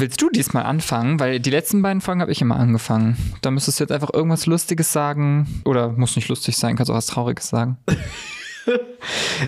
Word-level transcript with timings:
Willst 0.00 0.22
du 0.22 0.30
diesmal 0.30 0.62
anfangen? 0.62 1.20
Weil 1.20 1.40
die 1.40 1.50
letzten 1.50 1.82
beiden 1.82 2.00
Folgen 2.00 2.22
habe 2.22 2.32
ich 2.32 2.40
immer 2.40 2.56
angefangen. 2.56 3.18
Da 3.42 3.50
müsstest 3.50 3.78
du 3.80 3.84
jetzt 3.84 3.92
einfach 3.92 4.08
irgendwas 4.14 4.46
Lustiges 4.46 4.94
sagen. 4.94 5.60
Oder 5.66 5.90
muss 5.90 6.16
nicht 6.16 6.28
lustig 6.28 6.56
sein, 6.56 6.74
kannst 6.74 6.90
auch 6.90 6.94
was 6.96 7.06
Trauriges 7.06 7.48
sagen. 7.48 7.76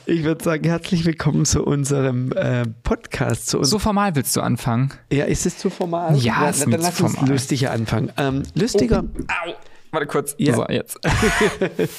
Ich 0.07 0.25
würde 0.25 0.43
sagen, 0.43 0.65
herzlich 0.65 1.05
willkommen 1.05 1.45
zu 1.45 1.63
unserem 1.63 2.33
äh, 2.33 2.65
Podcast. 2.83 3.47
Zu 3.47 3.59
uns 3.59 3.69
So 3.69 3.79
formal 3.79 4.17
willst 4.17 4.35
du 4.35 4.41
anfangen? 4.41 4.91
ja, 5.13 5.27
ist 5.27 5.45
es 5.45 5.59
zu 5.59 5.69
formal? 5.71 6.17
Ja, 6.17 6.39
Na, 6.41 6.49
ist 6.49 6.63
dann 6.63 6.71
mir 6.71 6.79
lass 6.79 6.97
zu 6.97 7.05
uns 7.05 7.15
formal. 7.15 7.31
lustiger 7.31 7.71
anfangen. 7.73 8.11
Ähm, 8.17 8.43
lustiger. 8.55 9.01
Au! 9.01 9.53
Warte 9.93 10.07
kurz. 10.07 10.35
Ja. 10.39 10.55
So, 10.55 10.67
jetzt. 10.67 10.99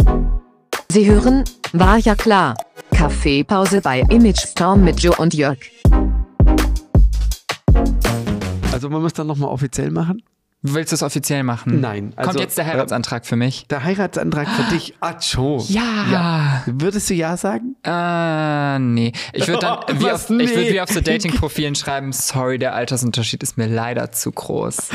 Sie 0.92 1.10
hören, 1.10 1.44
war 1.72 1.98
ja 2.00 2.16
klar. 2.16 2.56
Kaffeepause 2.94 3.80
bei 3.80 4.02
Image 4.10 4.40
Storm 4.40 4.84
mit 4.84 5.00
Joe 5.00 5.16
und 5.16 5.36
Jörg. 5.36 5.60
Also 8.74 8.90
wir 9.04 9.08
es 9.08 9.14
dann 9.14 9.28
nochmal 9.28 9.50
offiziell 9.50 9.92
machen? 9.92 10.24
Willst 10.66 10.94
du 10.94 10.96
es 10.96 11.04
offiziell 11.04 11.44
machen? 11.44 11.82
Nein, 11.82 12.14
Kommt 12.16 12.28
also, 12.30 12.40
jetzt 12.40 12.58
der 12.58 12.66
Heiratsantrag 12.66 13.26
für 13.26 13.36
mich? 13.36 13.68
Der 13.68 13.84
Heiratsantrag 13.84 14.48
für 14.48 14.74
dich. 14.74 14.94
Ach, 15.02 15.22
schon. 15.22 15.60
Ja. 15.68 16.64
Würdest 16.66 17.10
du 17.10 17.14
ja 17.16 17.36
sagen? 17.36 17.76
Äh, 17.84 18.80
nee. 18.80 19.12
Ich 19.34 19.46
würde 19.50 19.60
dann 19.60 19.80
wie 20.00 20.06
Was? 20.06 20.26
auf, 20.26 20.40
ich 20.40 20.50
würd 20.56 20.66
Nee. 20.66 20.74
wie 20.74 20.80
auf 20.82 20.90
so 20.90 21.02
Dating-Profilen 21.02 21.76
schreiben, 21.76 22.14
sorry, 22.14 22.60
der 22.60 22.76
Altersunterschied 22.76 23.44
ist 23.44 23.58
mir 23.58 23.68
leider 23.68 24.14
zu 24.14 24.32
groß. 24.32 24.90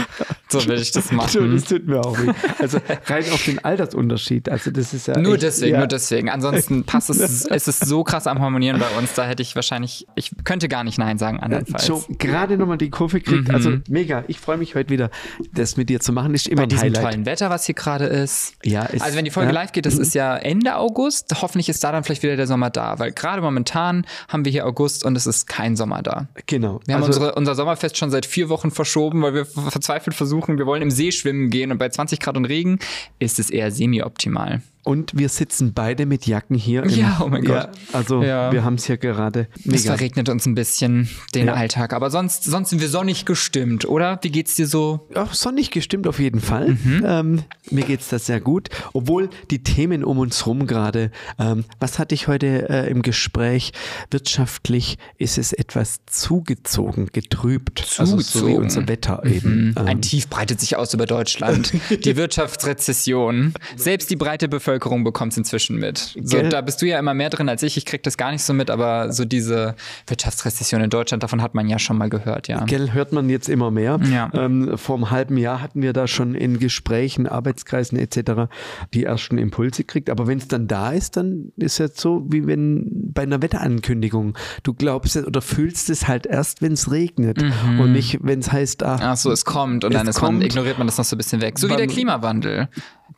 So 0.49 0.67
will 0.67 0.81
ich 0.81 0.91
das 0.93 1.13
machen. 1.13 1.53
das 1.55 1.65
tut 1.65 1.87
mir 1.87 2.01
auch 2.01 2.19
weh. 2.19 2.33
Also 2.59 2.79
rein 3.07 3.25
auf 3.31 3.45
den 3.45 3.63
Altersunterschied. 3.63 4.49
Also 4.49 4.71
das 4.71 4.95
ist 4.95 5.07
ja 5.07 5.19
Nur 5.19 5.35
echt, 5.35 5.43
deswegen, 5.43 5.73
ja. 5.75 5.79
nur 5.81 5.87
deswegen. 5.87 6.31
Ansonsten 6.31 6.85
passt 6.87 7.11
es, 7.11 7.45
es 7.45 7.69
ist 7.69 7.85
so 7.87 8.05
krass 8.05 8.27
am 8.27 8.41
Harmonieren 8.41 8.79
bei 8.81 8.89
uns, 8.99 9.13
da 9.13 9.27
hätte 9.27 9.43
ich 9.43 9.55
wahrscheinlich, 9.55 10.07
ich 10.15 10.31
könnte 10.45 10.69
gar 10.69 10.83
nicht 10.85 10.97
Nein 10.99 11.19
sagen, 11.19 11.41
andernfalls. 11.41 11.85
So, 11.85 12.05
gerade 12.19 12.57
nochmal 12.57 12.79
die 12.79 12.89
Kurve 12.89 13.21
kriegt. 13.21 13.49
Mhm. 13.49 13.55
Also 13.55 13.73
mega. 13.89 14.25
Ich 14.29 14.41
freue 14.41 14.57
mich 14.57 14.75
heute 14.75 14.89
wieder, 14.89 15.11
das 15.59 15.77
mit 15.77 15.89
dir 15.91 16.01
zu 16.01 16.13
machen. 16.13 16.35
Ist 16.35 16.47
immer 16.49 16.63
bei 16.63 16.63
ein 16.65 16.69
diesem 16.71 16.85
Highlight. 16.85 17.03
tollen 17.03 17.27
Wetter, 17.27 17.51
was 17.51 17.67
hier 17.67 17.75
gerade 17.75 18.07
ist. 18.07 18.55
Ja, 18.65 18.85
ist- 18.85 19.03
also 19.03 19.17
wenn 19.17 19.25
die 19.25 19.31
Folge 19.31 19.51
ja. 19.53 19.55
live 19.55 19.73
geht, 19.73 19.87
das 19.87 19.99
ist 19.99 20.15
ja 20.15 20.37
Ende 20.37 20.77
August. 20.77 21.35
Hoffentlich 21.43 21.69
ist 21.69 21.83
da 21.85 21.93
dann 21.93 22.05
vielleicht 22.05 22.23
wieder 22.23 22.37
der 22.37 22.47
Sommer 22.47 22.71
da, 22.71 22.99
weil 22.99 23.13
gerade 23.13 23.43
momentan 23.43 24.07
haben 24.29 24.45
wir 24.45 24.53
hier 24.53 24.67
August 24.67 25.05
und 25.05 25.17
es 25.17 25.27
ist 25.27 25.47
kein 25.47 25.77
Sommer 25.77 26.03
da. 26.03 26.29
Genau. 26.47 26.81
Wir 26.87 26.95
haben 26.95 27.03
also, 27.03 27.19
unsere, 27.21 27.35
unser 27.35 27.55
Sommerfest 27.55 27.97
schon 27.97 28.11
seit 28.11 28.27
vier 28.27 28.49
Wochen 28.49 28.71
verschoben, 28.71 29.23
weil 29.23 29.35
wir 29.35 29.45
verzweifelt 29.45 30.15
versuchen, 30.17 30.59
wir 30.59 30.67
wollen 30.67 30.83
im 30.83 30.91
See 30.91 31.13
schwimmen 31.13 31.51
gehen 31.51 31.71
und 31.73 31.79
bei 31.79 31.89
20 31.89 32.21
Grad 32.21 32.37
und 32.37 32.45
Regen 32.45 32.79
ist 33.19 33.39
es 33.39 33.51
eher 33.51 33.71
semi-optimal. 33.71 34.63
Und 34.85 35.17
wir 35.19 35.29
sitzen 35.29 35.73
beide 35.75 36.07
mit 36.07 36.27
Jacken 36.27 36.57
hier. 36.57 36.83
Im, 36.85 36.89
Ja, 36.91 37.21
oh 37.23 37.29
mein 37.29 37.43
Ja, 37.45 37.67
Gott. 37.67 37.71
also 37.93 38.23
Ja. 38.23 38.53
wir 38.53 38.65
haben 38.65 38.75
es 38.77 38.87
hier 38.87 38.97
gerade. 38.97 39.49
Es 39.59 39.67
Mega. 39.67 39.95
verregnet 39.95 40.29
uns 40.31 40.47
ein 40.47 40.55
bisschen 40.55 41.09
den 41.35 41.49
Ja. 41.49 41.55
Alltag, 41.55 41.93
aber 41.93 42.11
sonst, 42.11 42.45
sonst 42.45 42.71
sind 42.71 42.81
wir 42.81 42.89
sonnig 42.89 43.25
gestimmt, 43.27 43.85
oder? 43.87 44.19
Wie 44.23 44.31
geht's 44.31 44.55
dir 44.55 44.67
so? 44.67 45.07
Auch 45.15 45.35
sonnig 45.35 45.71
gestimmt 45.71 46.07
auf 46.07 46.19
jeden 46.19 46.41
Fall. 46.41 46.71
Mhm. 46.71 47.05
Ähm, 47.07 47.43
mir 47.71 47.85
geht's 47.85 48.09
das 48.09 48.27
sehr 48.27 48.41
gut. 48.41 48.69
Obwohl 48.95 49.29
die 49.51 49.63
Themen 49.63 50.03
um 50.05 50.19
uns 50.19 50.47
rum 50.47 50.67
gerade, 50.67 51.11
ähm, 51.39 51.65
was 51.81 51.99
hatte 51.99 52.15
ich 52.15 52.27
heute 52.29 52.69
äh, 52.71 52.91
im 52.91 53.03
Gespräch? 53.03 53.73
Wirtschaftlich 54.11 54.97
ist 55.19 55.37
es 55.39 55.53
etwas 55.53 56.01
zugezogen, 56.07 57.09
getrübt. 57.13 57.97
Also 57.99 58.13
so 58.13 58.19
wie 58.19 58.25
Zugezogen. 58.25 58.63
unser 58.65 58.89
Wetter 58.89 59.23
eben. 59.27 59.75
Ähm, 59.79 59.87
Ein 59.87 60.01
Tief 60.03 60.29
breitet 60.29 60.61
sich 60.61 60.77
aus 60.77 60.95
über 60.95 61.05
Deutschland. 61.07 61.73
Die 62.05 62.17
Wirtschaftsrezession. 62.17 63.53
Selbst 63.77 64.09
die 64.11 64.17
breite 64.17 64.49
Bevölkerung 64.49 64.78
bekommt 64.79 65.33
es 65.33 65.39
inzwischen 65.39 65.79
mit. 65.79 66.17
So, 66.23 66.43
da 66.43 66.61
bist 66.61 66.83
du 66.83 66.87
ja 66.87 66.99
immer 66.99 67.15
mehr 67.15 67.31
drin 67.31 67.49
als 67.49 67.63
ich. 67.63 67.77
Ich 67.77 67.85
krieg 67.85 68.03
das 68.03 68.17
gar 68.17 68.33
nicht 68.33 68.43
so 68.43 68.53
mit, 68.53 68.71
aber 68.71 69.13
so 69.13 69.25
diese 69.25 69.75
Wirtschaftsrezession 70.07 70.81
in 70.81 70.91
Deutschland, 70.91 71.23
davon 71.23 71.43
hat 71.43 71.55
man 71.55 71.69
ja 71.69 71.79
schon 71.79 71.99
mal 71.99 72.09
gehört, 72.09 72.49
ja. 72.49 72.65
Gell, 72.65 72.93
hört 72.93 73.13
man 73.13 73.29
jetzt 73.29 73.49
immer 73.49 73.71
mehr. 73.71 73.99
Ja. 74.11 74.31
Ähm, 74.35 74.77
vor 74.77 74.97
einem 74.97 75.11
halben 75.11 75.37
Jahr 75.37 75.61
hatten 75.61 75.83
wir 75.83 75.93
da 75.93 76.07
schon 76.07 76.35
in 76.35 76.59
Gesprächen, 76.59 77.27
Arbeitskreisen 77.27 77.99
etc. 77.99 78.51
die 78.95 79.05
ersten 79.05 79.39
Impulse 79.39 79.83
gekriegt. 79.83 80.11
Aber 80.11 80.27
wenn 80.27 80.39
es 80.39 80.49
dann 80.49 80.67
da 80.67 80.93
ist, 80.93 81.17
dann 81.17 81.53
ist 81.57 81.81
es 81.81 81.97
so, 81.97 82.25
wie 82.29 82.47
wenn 82.47 83.13
bei 83.13 83.23
einer 83.23 83.43
Wetterankündigung. 83.43 84.37
Du 84.63 84.75
glaubst 84.75 85.17
es 85.17 85.27
oder 85.27 85.43
fühlst 85.43 85.91
es 85.91 86.09
halt 86.09 86.27
erst, 86.27 86.63
wenn 86.63 86.73
es 86.73 86.91
regnet 86.91 87.43
und 87.79 87.93
nicht, 87.93 88.19
wenn 88.23 88.41
es 88.41 88.53
heißt, 88.53 88.83
ah, 88.83 88.99
Ach 89.01 89.17
so, 89.17 89.31
es 89.31 89.45
kommt 89.45 89.85
und 89.85 89.95
dann 89.95 90.07
ist 90.07 90.21
man, 90.21 90.33
kommt. 90.35 90.45
ignoriert 90.45 90.79
man 90.79 90.87
das 90.87 90.99
noch 90.99 91.05
so 91.05 91.17
ein 91.17 91.19
bisschen 91.19 91.41
weg. 91.41 91.59
So 91.59 91.69
wie 91.69 91.77
der 91.77 91.87
Klimawandel. 91.87 92.69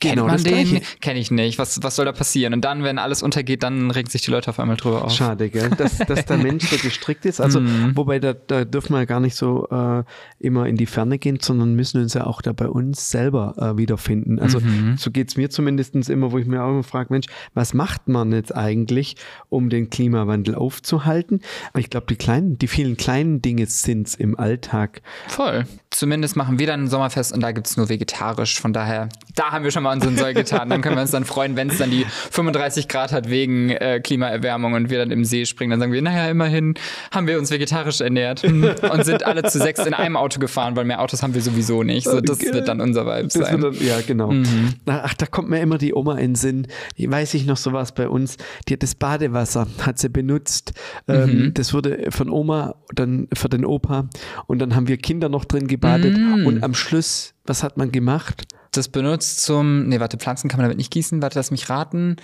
Genau, 0.03 0.27
Kennt 0.27 0.44
man 0.44 0.53
das 0.55 0.71
den? 0.71 0.81
Kenne 1.03 1.19
ich 1.21 1.31
nicht. 1.31 1.59
Was, 1.59 1.83
was 1.83 1.94
soll 1.97 2.06
da 2.06 2.12
passieren? 2.12 2.55
Und 2.55 2.65
dann, 2.65 2.83
wenn 2.84 2.99
alles 2.99 3.22
untergeht, 3.22 3.62
dann 3.62 3.91
regen 3.91 4.09
sich 4.09 4.22
die 4.22 4.31
Leute 4.31 4.49
auf 4.49 4.59
einmal 4.59 4.77
drüber 4.78 5.05
auf. 5.05 5.12
Schade, 5.12 5.50
gell? 5.50 5.69
Dass, 5.77 5.99
dass 5.99 6.25
der 6.25 6.38
Mensch 6.38 6.69
so 6.71 6.77
gestrickt 6.83 7.27
ist. 7.27 7.41
Also, 7.41 7.61
Mhm. 7.61 7.97
wobei 7.97 8.19
da, 8.19 8.33
da 8.33 8.65
dürfen 8.65 8.94
wir 8.94 9.05
gar 9.05 9.21
nicht 9.21 9.37
so 9.37 9.69
äh, 9.71 10.03
immer 10.39 10.66
in 10.66 10.77
die 10.77 10.87
Ferne 10.87 11.19
gehen, 11.19 11.39
sondern 11.41 11.75
müssen 11.75 12.00
uns 12.00 12.15
ja 12.15 12.25
auch 12.27 12.41
da 12.41 12.53
bei 12.53 12.66
uns 12.69 13.10
selber 13.10 13.55
äh, 13.59 13.77
wiederfinden. 13.77 14.39
Also, 14.39 14.60
Mhm. 14.60 14.97
so 14.97 15.10
geht's 15.10 15.37
mir 15.37 15.50
zumindest 15.50 15.94
immer, 16.09 16.33
wo 16.33 16.39
ich 16.39 16.47
mir 16.47 16.62
auch 16.62 16.71
immer 16.71 16.83
frage, 16.83 17.12
Mensch, 17.12 17.27
was 17.53 17.75
macht 17.75 18.09
man 18.09 18.33
jetzt 18.33 18.55
eigentlich, 18.56 19.16
um 19.50 19.69
den 19.69 19.91
Klimawandel 19.91 20.55
aufzuhalten? 20.55 21.41
Aber 21.72 21.81
ich 21.81 21.91
glaube, 21.91 22.06
die 22.09 22.16
kleinen, 22.16 22.59
die 22.59 22.69
vielen 22.69 22.97
kleinen 22.97 23.43
Dinge 23.43 23.66
sind's 23.66 24.15
im 24.15 24.39
Alltag. 24.39 25.03
Voll. 25.28 25.66
Zumindest 25.91 26.37
machen 26.37 26.59
wir 26.59 26.66
dann 26.66 26.84
ein 26.84 26.89
Sommerfest 26.89 27.33
und 27.33 27.41
da 27.41 27.53
gibt's 27.53 27.77
nur 27.77 27.89
vegetarisch. 27.91 28.60
Von 28.60 28.72
daher, 28.72 29.09
da 29.34 29.50
haben 29.50 29.65
wir 29.65 29.71
schon 29.71 29.83
mal 29.83 29.90
unseren 29.93 30.17
Soll 30.17 30.34
getan. 30.34 30.69
Dann 30.71 30.81
können 30.83 30.97
wir 30.97 31.03
uns 31.03 31.11
dann 31.11 31.25
freuen, 31.25 31.56
wenn 31.56 31.71
es 31.71 31.78
dann 31.78 31.91
die 31.91 32.05
35 32.31 32.89
Grad 32.89 33.12
hat 33.12 33.28
wegen 33.31 33.71
äh, 33.71 34.01
Klimaerwärmung 34.03 34.73
und 34.75 34.91
wir 34.91 34.99
dann 34.99 35.11
im 35.11 35.25
See 35.25 35.45
springen. 35.47 35.71
Dann 35.71 35.81
sagen 35.81 35.93
wir, 35.93 36.03
naja, 36.03 36.28
immerhin 36.31 36.75
haben 37.11 37.27
wir 37.27 37.39
uns 37.39 37.51
vegetarisch 37.51 38.01
ernährt 38.01 38.45
und 38.45 39.05
sind 39.05 39.25
alle 39.27 39.43
zu 39.45 39.59
sechs 39.59 39.84
in 39.84 39.95
einem 39.95 40.17
Auto 40.17 40.41
gefahren, 40.41 40.77
weil 40.77 40.84
mehr 40.84 41.01
Autos 41.01 41.23
haben 41.23 41.34
wir 41.34 41.43
sowieso 41.43 41.83
nicht. 41.83 42.05
So, 42.06 42.21
das 42.21 42.41
wird 42.41 42.69
dann 42.69 42.81
unser 42.81 43.06
Vibe 43.06 43.31
sein. 43.31 43.61
dann, 43.61 43.75
ja, 43.81 44.01
genau. 44.06 44.31
Mhm. 44.33 44.75
Ach, 44.87 45.15
da 45.15 45.27
kommt 45.27 45.49
mir 45.51 45.61
immer 45.61 45.78
die 45.78 45.95
Oma 45.95 46.15
in 46.15 46.31
den 46.31 46.34
Sinn. 46.34 46.67
Ich 46.97 47.11
weiß 47.11 47.34
ich 47.34 47.47
noch 47.47 47.57
sowas 47.57 47.93
bei 47.93 48.09
uns. 48.09 48.37
Die 48.69 48.75
hat 48.75 48.83
das 48.83 48.95
Badewasser, 48.95 49.67
hat 49.83 49.99
sie 49.99 50.09
benutzt. 50.09 50.72
Ähm, 51.09 51.21
Mhm. 51.31 51.55
das 51.55 51.72
wurde 51.75 52.07
von 52.11 52.28
Oma, 52.31 52.75
dann 52.95 53.28
für 53.34 53.49
den 53.49 53.65
Opa. 53.65 54.09
Und 54.47 54.59
dann 54.59 54.75
haben 54.75 54.89
wir 54.89 54.97
Kinder 54.97 55.28
noch 55.28 55.45
drin 55.45 55.67
gebadet. 55.67 56.17
Mhm. 56.17 56.47
Und 56.47 56.62
am 56.65 56.75
Schluss, 56.75 57.34
was 57.47 57.62
hat 57.62 57.77
man 57.77 57.93
gemacht? 57.93 58.45
Das 58.73 58.89
benutzt 58.89 59.43
zum, 59.43 59.89
nee, 59.89 60.01
warte, 60.01 60.17
Pflanzen 60.17 60.49
kann 60.49 60.59
man 60.59 60.65
damit 60.65 60.79
nicht 60.79 60.93
gießen. 60.93 61.23
Warte, 61.23 61.39
lass 61.39 61.51
mich 61.51 61.69
raten. 61.69 62.17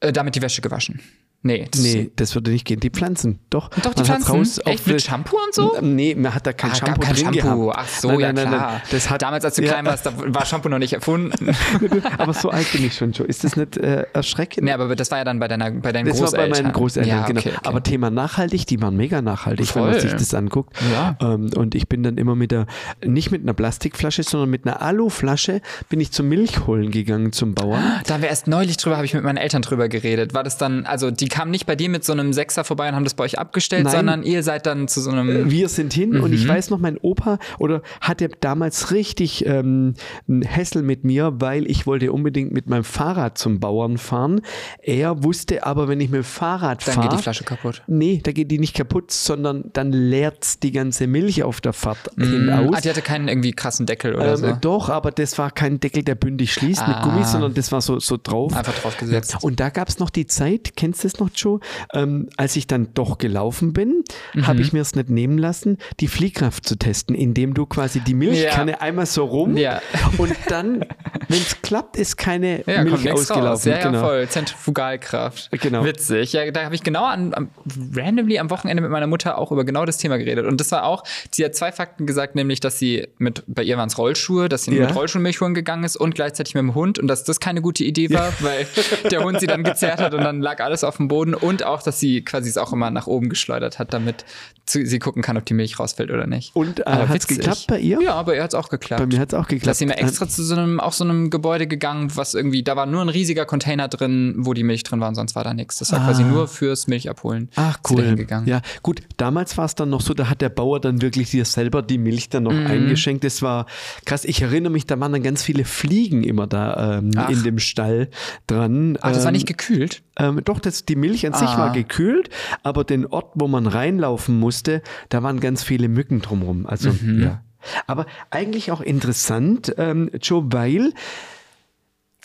Äh, 0.00 0.12
damit 0.12 0.34
die 0.34 0.42
Wäsche 0.42 0.62
gewaschen. 0.62 1.00
Nee, 1.44 1.66
das 1.70 1.80
Nee, 1.82 2.10
das 2.16 2.34
würde 2.36 2.50
nicht 2.52 2.64
gehen. 2.64 2.78
Die 2.78 2.90
Pflanzen, 2.90 3.40
doch. 3.50 3.68
Doch, 3.82 3.94
die 3.94 4.04
Pflanzen? 4.04 4.30
raus 4.30 4.60
Echt 4.64 4.86
mit 4.86 5.02
Shampoo 5.02 5.36
und 5.44 5.52
so? 5.54 5.76
Nee, 5.80 6.14
man 6.14 6.34
hat 6.34 6.46
da 6.46 6.52
kein 6.52 6.70
Ah, 6.70 6.74
Shampoo 6.76 7.00
kein 7.00 7.14
drin 7.14 7.34
Shampoo. 7.34 7.66
gehabt. 7.66 7.78
Ach 7.80 7.88
so, 7.88 8.08
Nein, 8.08 8.20
ja 8.20 8.32
nein, 8.32 8.48
klar. 8.48 8.70
nein. 8.72 8.80
Das 8.92 9.10
hat, 9.10 9.22
Damals, 9.22 9.44
als 9.44 9.56
du 9.56 9.62
Ja. 9.62 9.72
klein 9.72 9.86
warst, 9.86 10.06
da 10.06 10.12
war 10.16 10.46
Shampoo 10.46 10.68
noch 10.68 10.78
nicht 10.78 10.92
erfunden. 10.92 11.50
aber 12.18 12.32
so 12.32 12.50
alt 12.50 12.70
bin 12.72 12.84
ich 12.84 12.94
schon 12.94 13.12
schon. 13.14 13.26
Ist 13.26 13.42
das 13.44 13.56
nicht 13.56 13.76
äh, 13.76 14.04
erschreckend? 14.12 14.64
nee, 14.66 14.72
aber 14.72 14.94
das 14.94 15.10
war 15.10 15.18
ja 15.18 15.24
dann 15.24 15.38
bei, 15.40 15.48
deiner, 15.48 15.70
bei 15.72 15.90
deinen 15.92 16.06
Das 16.06 16.18
war 16.20 16.26
Großeltern. 16.26 16.50
bei 16.50 16.62
meinen 16.62 16.72
Großeltern, 16.72 17.10
ja, 17.10 17.26
genau. 17.26 17.40
okay, 17.40 17.50
okay. 17.56 17.68
Aber 17.68 17.82
Thema 17.82 18.10
nachhaltig, 18.10 18.66
die 18.66 18.80
waren 18.80 18.96
mega 18.96 19.20
nachhaltig, 19.20 19.74
wenn 19.74 19.82
man 19.82 19.92
Voll. 19.92 20.00
sich 20.00 20.12
das 20.12 20.34
anguckt. 20.34 20.76
Ja. 20.92 21.16
Ähm, 21.20 21.50
und 21.56 21.74
ich 21.74 21.88
bin 21.88 22.02
dann 22.04 22.18
immer 22.18 22.36
mit 22.36 22.52
der, 22.52 22.66
nicht 23.04 23.32
mit 23.32 23.42
einer 23.42 23.54
Plastikflasche, 23.54 24.22
sondern 24.22 24.48
mit 24.50 24.64
einer 24.66 24.80
Aluflasche 24.80 25.60
bin 25.88 26.00
ich 26.00 26.12
zum 26.12 26.28
Milch 26.28 26.66
holen 26.68 26.90
gegangen 26.92 27.32
zum 27.32 27.54
Bauern. 27.54 27.82
Da 28.06 28.14
haben 28.14 28.22
wir 28.22 28.28
erst 28.28 28.46
neulich 28.46 28.76
drüber, 28.76 28.96
habe 28.96 29.06
ich 29.06 29.14
mit 29.14 29.24
meinen 29.24 29.38
Eltern 29.38 29.62
drüber 29.62 29.88
geredet. 29.88 30.34
War 30.34 30.44
das 30.44 30.56
dann, 30.56 30.86
also 30.86 31.10
die 31.10 31.28
kamen 31.32 31.50
nicht 31.50 31.64
bei 31.66 31.74
dir 31.76 31.88
mit 31.88 32.04
so 32.04 32.12
einem 32.12 32.32
Sechser 32.34 32.62
vorbei 32.62 32.88
und 32.90 32.94
haben 32.94 33.04
das 33.04 33.14
bei 33.14 33.24
euch 33.24 33.38
abgestellt, 33.38 33.84
Nein. 33.84 33.92
sondern 33.96 34.22
ihr 34.22 34.42
seid 34.42 34.66
dann 34.66 34.86
zu 34.86 35.00
so 35.00 35.10
einem. 35.10 35.50
Wir 35.50 35.68
sind 35.70 35.92
hin 35.94 36.20
und 36.20 36.32
ich 36.32 36.46
weiß 36.46 36.68
noch, 36.70 36.78
mein 36.78 36.98
Opa 36.98 37.38
oder 37.58 37.82
hatte 38.02 38.28
damals 38.40 38.90
richtig 38.92 39.46
ähm, 39.46 39.94
einen 40.28 40.42
Hessel 40.42 40.82
mit 40.82 41.04
mir, 41.04 41.40
weil 41.40 41.68
ich 41.70 41.86
wollte 41.86 42.12
unbedingt 42.12 42.52
mit 42.52 42.68
meinem 42.68 42.84
Fahrrad 42.84 43.38
zum 43.38 43.60
Bauern 43.60 43.96
fahren. 43.96 44.42
Er 44.82 45.24
wusste 45.24 45.64
aber, 45.66 45.88
wenn 45.88 46.00
ich 46.00 46.10
mit 46.10 46.18
dem 46.20 46.24
Fahrrad 46.24 46.86
Dann 46.86 46.94
fahre, 46.94 47.08
geht 47.08 47.18
die 47.18 47.22
Flasche 47.22 47.44
kaputt. 47.44 47.82
Nee, 47.86 48.20
da 48.22 48.32
geht 48.32 48.50
die 48.50 48.58
nicht 48.58 48.74
kaputt, 48.74 49.10
sondern 49.10 49.70
dann 49.72 49.90
leert's 49.92 50.58
die 50.60 50.70
ganze 50.70 51.06
Milch 51.06 51.42
auf 51.42 51.60
der 51.62 51.72
Fahrt 51.72 52.10
hinaus. 52.18 52.76
Ah, 52.76 52.80
die 52.82 52.90
hatte 52.90 53.00
keinen 53.02 53.28
irgendwie 53.28 53.52
krassen 53.52 53.86
Deckel 53.86 54.14
oder 54.14 54.32
Ähm, 54.32 54.36
so. 54.36 54.52
Doch, 54.60 54.90
aber 54.90 55.10
das 55.10 55.38
war 55.38 55.50
kein 55.50 55.80
Deckel, 55.80 56.02
der 56.02 56.14
bündig 56.14 56.52
schließt 56.52 56.86
mit 56.86 56.96
Ah. 56.96 57.04
Gummi, 57.04 57.24
sondern 57.24 57.54
das 57.54 57.72
war 57.72 57.80
so, 57.80 57.98
so 57.98 58.18
drauf. 58.22 58.54
Einfach 58.54 58.74
draufgesetzt. 58.74 59.38
Und 59.40 59.60
da 59.60 59.70
gab 59.70 59.88
es 59.88 59.98
noch 59.98 60.10
die 60.10 60.26
Zeit, 60.26 60.72
kennst 60.76 61.02
du 61.04 61.08
das 61.08 61.18
noch, 61.18 61.21
Joe? 61.34 61.60
Ähm, 61.94 62.28
als 62.36 62.56
ich 62.56 62.66
dann 62.66 62.88
doch 62.94 63.18
gelaufen 63.18 63.72
bin, 63.72 64.02
Mhm. 64.34 64.46
habe 64.46 64.60
ich 64.62 64.72
mir 64.72 64.80
es 64.82 64.94
nicht 64.94 65.10
nehmen 65.10 65.38
lassen, 65.38 65.78
die 66.00 66.08
Fliehkraft 66.08 66.66
zu 66.66 66.76
testen, 66.76 67.14
indem 67.14 67.54
du 67.54 67.66
quasi 67.66 68.00
die 68.00 68.14
Milchkanne 68.14 68.80
einmal 68.80 69.06
so 69.06 69.24
rum 69.24 69.56
Ja. 69.56 69.80
und 70.18 70.34
dann 70.48 70.84
wenn 71.32 71.42
es 71.42 71.60
klappt, 71.62 71.96
ist 71.96 72.16
keine 72.16 72.62
Ja, 72.66 72.82
Milch 72.84 73.02
nichts 73.04 73.10
raus. 73.10 73.30
ausgelaufen. 73.30 73.72
Ja, 73.72 73.78
ja, 73.78 73.84
genau. 73.86 74.00
voll. 74.00 74.28
Zentrifugalkraft. 74.28 75.50
Genau. 75.60 75.84
Witzig. 75.84 76.32
Ja, 76.32 76.50
da 76.50 76.64
habe 76.64 76.74
ich 76.74 76.82
genau 76.82 77.04
an, 77.04 77.34
am, 77.34 77.48
randomly 77.96 78.38
am 78.38 78.50
Wochenende 78.50 78.82
mit 78.82 78.90
meiner 78.90 79.06
Mutter 79.06 79.38
auch 79.38 79.52
über 79.52 79.64
genau 79.64 79.84
das 79.84 79.98
Thema 79.98 80.18
geredet. 80.18 80.46
Und 80.46 80.60
das 80.60 80.70
war 80.72 80.84
auch, 80.84 81.02
sie 81.30 81.44
hat 81.44 81.54
zwei 81.54 81.72
Fakten 81.72 82.06
gesagt, 82.06 82.34
nämlich, 82.34 82.60
dass 82.60 82.78
sie 82.78 83.08
mit, 83.18 83.42
bei 83.46 83.62
ihr 83.62 83.76
waren 83.78 83.88
es 83.88 83.98
Rollschuhe, 83.98 84.48
dass 84.48 84.64
sie 84.64 84.74
Ja. 84.74 84.86
mit 84.86 84.94
Rollschuhmilch 84.94 85.40
holen 85.40 85.54
gegangen 85.54 85.84
ist 85.84 85.96
und 85.96 86.14
gleichzeitig 86.14 86.54
mit 86.54 86.62
dem 86.62 86.74
Hund 86.74 86.98
und 86.98 87.08
dass 87.08 87.24
das 87.24 87.40
keine 87.40 87.60
gute 87.62 87.84
Idee 87.84 88.10
war, 88.10 88.32
weil 88.40 88.66
der 89.10 89.22
Hund 89.24 89.40
sie 89.40 89.46
dann 89.46 89.64
gezerrt 89.64 90.00
hat 90.00 90.14
und 90.14 90.22
dann 90.22 90.40
lag 90.40 90.60
alles 90.60 90.84
auf 90.84 90.96
dem 90.96 91.08
Boden 91.08 91.34
und 91.34 91.64
auch, 91.64 91.82
dass 91.82 92.00
sie 92.00 92.22
quasi 92.24 92.48
es 92.48 92.58
auch 92.58 92.72
immer 92.72 92.90
nach 92.90 93.06
oben 93.06 93.28
geschleudert 93.28 93.78
hat, 93.78 93.92
damit 93.92 94.24
sie 94.64 94.98
gucken 95.00 95.22
kann, 95.22 95.36
ob 95.36 95.44
die 95.44 95.54
Milch 95.54 95.78
rausfällt 95.78 96.10
oder 96.10 96.26
nicht. 96.26 96.54
Und 96.54 96.80
äh, 96.80 96.90
hat 96.90 97.18
es 97.18 97.26
geklappt 97.26 97.66
bei 97.68 97.78
ihr? 97.78 98.00
Ja, 98.00 98.22
bei 98.22 98.36
ihr 98.36 98.42
hat 98.42 98.50
es 98.50 98.54
auch 98.54 98.68
geklappt. 98.68 99.00
Bei 99.02 99.06
mir 99.06 99.18
hat 99.18 99.32
es 99.32 99.38
auch 99.38 99.48
geklappt. 99.48 99.66
Da 99.66 99.70
ist 99.72 99.78
sie 99.78 99.86
mir 99.86 99.96
extra 99.98 100.28
zu 100.28 100.42
so 100.42 100.54
einem, 100.54 100.80
auch 100.80 100.92
so 100.92 101.04
einem 101.04 101.21
Gebäude 101.30 101.66
gegangen, 101.66 102.10
was 102.14 102.34
irgendwie, 102.34 102.62
da 102.62 102.76
war 102.76 102.86
nur 102.86 103.00
ein 103.02 103.08
riesiger 103.08 103.44
Container 103.44 103.88
drin, 103.88 104.34
wo 104.38 104.54
die 104.54 104.62
Milch 104.62 104.82
drin 104.82 105.00
war 105.00 105.08
und 105.08 105.14
sonst 105.14 105.34
war 105.34 105.44
da 105.44 105.54
nichts. 105.54 105.78
Das 105.78 105.92
war 105.92 106.00
quasi 106.00 106.24
nur 106.24 106.48
fürs 106.48 106.86
Milchabholen. 106.86 107.48
Ach 107.56 107.78
cool. 107.90 108.26
Ja, 108.46 108.60
gut. 108.82 109.00
Damals 109.16 109.56
war 109.58 109.64
es 109.66 109.74
dann 109.74 109.90
noch 109.90 110.00
so, 110.00 110.14
da 110.14 110.28
hat 110.28 110.40
der 110.40 110.48
Bauer 110.48 110.80
dann 110.80 111.02
wirklich 111.02 111.30
dir 111.30 111.44
selber 111.44 111.82
die 111.82 111.98
Milch 111.98 112.28
dann 112.28 112.44
Mhm. 112.44 112.48
noch 112.48 112.70
eingeschenkt. 112.70 113.24
Das 113.24 113.42
war 113.42 113.66
krass. 114.04 114.24
Ich 114.24 114.42
erinnere 114.42 114.72
mich, 114.72 114.86
da 114.86 114.98
waren 115.00 115.12
dann 115.12 115.22
ganz 115.22 115.42
viele 115.42 115.64
Fliegen 115.64 116.24
immer 116.24 116.46
da 116.46 116.98
ähm, 116.98 117.10
in 117.28 117.42
dem 117.42 117.58
Stall 117.58 118.08
dran. 118.46 118.98
Ach, 119.00 119.10
das 119.12 119.20
war 119.22 119.28
Ähm, 119.28 119.32
nicht 119.34 119.46
gekühlt. 119.46 120.02
Ähm, 120.18 120.40
doch, 120.44 120.58
das, 120.60 120.84
die 120.84 120.96
Milch 120.96 121.26
an 121.26 121.32
sich 121.34 121.48
Ah. 121.48 121.58
war 121.58 121.72
gekühlt, 121.72 122.28
aber 122.62 122.84
den 122.84 123.06
Ort, 123.06 123.30
wo 123.34 123.48
man 123.48 123.66
reinlaufen 123.66 124.38
musste, 124.38 124.82
da 125.08 125.22
waren 125.22 125.40
ganz 125.40 125.62
viele 125.62 125.88
Mücken 125.88 126.20
drumherum. 126.20 126.66
Also, 126.66 126.90
Mhm. 126.90 127.22
ja. 127.22 127.42
Aber 127.86 128.06
eigentlich 128.30 128.70
auch 128.72 128.80
interessant, 128.80 129.74
ähm, 129.78 130.10
Joe, 130.20 130.44
weil 130.50 130.92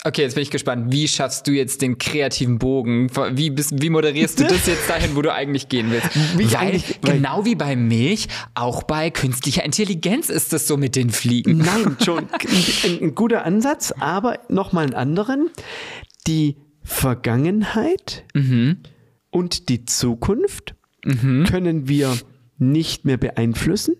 Okay, 0.04 0.22
jetzt 0.22 0.34
bin 0.34 0.42
ich 0.44 0.52
gespannt. 0.52 0.92
Wie 0.92 1.08
schaffst 1.08 1.48
du 1.48 1.50
jetzt 1.50 1.82
den 1.82 1.98
kreativen 1.98 2.60
Bogen? 2.60 3.10
Wie, 3.32 3.50
bist, 3.50 3.82
wie 3.82 3.90
moderierst 3.90 4.38
du 4.38 4.44
das 4.44 4.64
jetzt 4.66 4.88
dahin, 4.88 5.16
wo 5.16 5.22
du 5.22 5.32
eigentlich 5.34 5.68
gehen 5.68 5.90
willst? 5.90 6.08
Wie 6.38 6.46
Weil, 6.52 6.56
eigentlich- 6.56 6.98
weil- 7.02 7.14
genau 7.14 7.44
wie 7.44 7.56
bei 7.56 7.74
Milch, 7.74 8.28
auch 8.54 8.84
bei 8.84 9.10
künstlicher 9.10 9.64
Intelligenz 9.64 10.28
ist 10.28 10.52
das 10.52 10.68
so 10.68 10.76
mit 10.76 10.94
den 10.94 11.10
Fliegen. 11.10 11.58
Nein, 11.58 11.96
schon 12.04 12.28
ein, 12.84 13.02
ein 13.02 13.14
guter 13.16 13.44
Ansatz, 13.44 13.92
aber 13.98 14.38
nochmal 14.48 14.84
einen 14.84 14.94
anderen. 14.94 15.50
Die 16.28 16.56
Vergangenheit 16.84 18.24
und 19.30 19.68
die 19.68 19.84
Zukunft 19.84 20.76
können 21.02 21.88
wir 21.88 22.16
nicht 22.58 23.04
mehr 23.04 23.16
beeinflussen, 23.16 23.96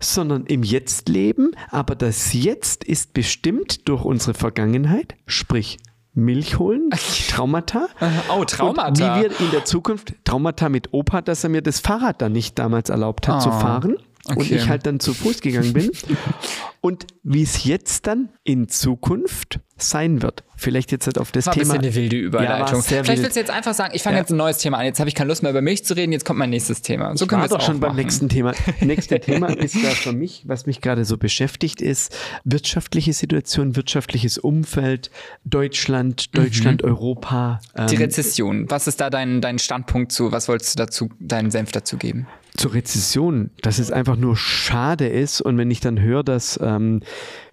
sondern 0.00 0.46
im 0.46 0.62
Jetzt 0.62 1.08
leben. 1.08 1.52
Aber 1.70 1.94
das 1.94 2.32
Jetzt 2.32 2.84
ist 2.84 3.12
bestimmt 3.12 3.88
durch 3.88 4.04
unsere 4.04 4.34
Vergangenheit, 4.34 5.14
sprich 5.26 5.78
Milch 6.14 6.58
holen, 6.58 6.90
Traumata. 7.30 7.88
Oh, 8.28 8.44
Traumata. 8.44 8.88
Und 8.88 8.98
wie 8.98 9.22
wir 9.22 9.40
in 9.40 9.50
der 9.50 9.64
Zukunft, 9.64 10.14
Traumata 10.24 10.68
mit 10.68 10.92
Opa, 10.92 11.22
dass 11.22 11.42
er 11.42 11.50
mir 11.50 11.62
das 11.62 11.80
Fahrrad 11.80 12.20
dann 12.20 12.32
nicht 12.32 12.58
damals 12.58 12.90
erlaubt 12.90 13.28
hat 13.28 13.42
zu 13.42 13.50
Oh, 13.50 14.02
fahren. 14.26 14.36
Und 14.36 14.44
okay. 14.44 14.56
ich 14.56 14.68
halt 14.68 14.86
dann 14.86 15.00
zu 15.00 15.14
Fuß 15.14 15.40
gegangen 15.40 15.72
bin. 15.72 15.90
und 16.80 17.06
wie 17.22 17.42
es 17.42 17.64
jetzt 17.64 18.06
dann 18.06 18.28
in 18.44 18.68
Zukunft 18.68 19.60
sein 19.76 20.22
wird. 20.22 20.44
Vielleicht 20.56 20.92
jetzt 20.92 21.06
halt 21.06 21.18
auf 21.18 21.32
das 21.32 21.46
Das 21.46 21.56
war 21.56 21.62
ein 21.64 21.66
Thema. 21.66 21.78
bisschen 21.80 21.92
eine 21.92 22.02
wilde 22.02 22.16
Ja, 22.16 22.22
Überleitung. 22.22 22.82
sehr 22.82 23.02
Vielleicht 23.04 23.08
wild. 23.18 23.22
willst 23.24 23.36
du 23.36 23.40
jetzt 23.40 23.50
einfach 23.50 23.74
sagen, 23.74 23.92
ich 23.96 24.02
fange 24.04 24.16
Ja. 24.16 24.22
jetzt 24.22 24.30
ein 24.30 24.36
neues 24.36 24.58
Thema 24.58 24.78
an. 24.78 24.84
Jetzt 24.84 25.00
habe 25.00 25.08
ich 25.08 25.16
keine 25.16 25.26
Lust 25.26 25.42
mehr 25.42 25.50
über 25.50 25.60
Milch 25.60 25.84
zu 25.84 25.94
reden, 25.96 26.12
jetzt 26.12 26.24
kommt 26.24 26.38
mein 26.38 26.50
nächstes 26.50 26.82
Thema. 26.82 27.16
So 27.16 27.24
Ich 27.24 27.28
können 27.28 27.42
wir 27.42 27.48
doch 27.48 27.58
auch 27.58 27.62
schon 27.66 27.80
beim 27.80 27.90
machen. 27.90 27.96
nächsten 28.00 28.28
Thema. 28.28 28.52
Nächste 28.80 29.18
Thema 29.18 29.48
ist 29.48 29.74
da 29.74 29.88
für 29.90 30.12
mich, 30.12 30.44
was 30.46 30.66
mich 30.66 30.80
gerade 30.80 31.04
so 31.04 31.16
beschäftigt, 31.18 31.80
ist 31.82 32.14
wirtschaftliche 32.44 33.12
Situation, 33.12 33.74
wirtschaftliches 33.74 34.38
Umfeld, 34.38 35.10
Deutschland, 35.44 36.36
Deutschland, 36.36 36.84
Europa. 36.84 37.60
ähm, 37.76 37.84
Mhm. 37.84 37.88
Die 37.88 37.96
Rezession. 37.96 38.70
Was 38.70 38.86
ist 38.86 39.00
da 39.00 39.10
dein, 39.10 39.40
dein 39.40 39.58
Standpunkt 39.58 40.12
zu? 40.12 40.30
Was 40.30 40.46
wolltest 40.48 40.74
du 40.74 40.84
dazu, 40.84 41.08
deinen 41.18 41.50
Senf 41.50 41.72
dazu 41.72 41.96
geben? 41.96 42.28
Zur 42.54 42.74
Rezession, 42.74 43.50
dass 43.62 43.78
es 43.78 43.90
einfach 43.90 44.16
nur 44.16 44.36
schade 44.36 45.06
ist 45.08 45.40
und 45.40 45.56
wenn 45.56 45.70
ich 45.70 45.80
dann 45.80 46.00
höre, 46.00 46.22
dass 46.22 46.58
ähm, 46.62 47.00